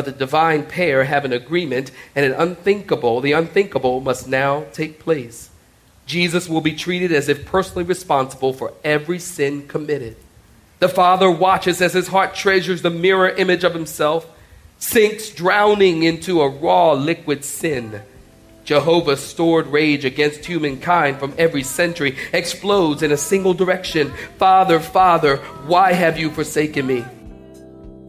but 0.00 0.06
the 0.06 0.18
divine 0.18 0.64
pair 0.64 1.04
have 1.04 1.26
an 1.26 1.32
agreement, 1.34 1.90
and 2.16 2.24
an 2.24 2.32
unthinkable, 2.32 3.20
the 3.20 3.32
unthinkable 3.32 4.00
must 4.00 4.26
now 4.26 4.64
take 4.72 4.98
place. 4.98 5.50
Jesus 6.06 6.48
will 6.48 6.62
be 6.62 6.72
treated 6.72 7.12
as 7.12 7.28
if 7.28 7.44
personally 7.44 7.84
responsible 7.84 8.54
for 8.54 8.72
every 8.82 9.18
sin 9.18 9.68
committed. 9.68 10.16
The 10.78 10.88
Father 10.88 11.30
watches 11.30 11.82
as 11.82 11.92
his 11.92 12.08
heart 12.08 12.34
treasures 12.34 12.80
the 12.80 12.88
mirror 12.88 13.28
image 13.28 13.62
of 13.62 13.74
himself, 13.74 14.26
sinks 14.78 15.28
drowning 15.28 16.02
into 16.02 16.40
a 16.40 16.48
raw 16.48 16.92
liquid 16.92 17.44
sin. 17.44 18.00
Jehovah's 18.64 19.20
stored 19.20 19.66
rage 19.66 20.06
against 20.06 20.46
humankind 20.46 21.18
from 21.18 21.34
every 21.36 21.62
century 21.62 22.16
explodes 22.32 23.02
in 23.02 23.12
a 23.12 23.18
single 23.18 23.52
direction 23.52 24.14
Father, 24.38 24.80
Father, 24.80 25.36
why 25.66 25.92
have 25.92 26.18
you 26.18 26.30
forsaken 26.30 26.86
me? 26.86 27.04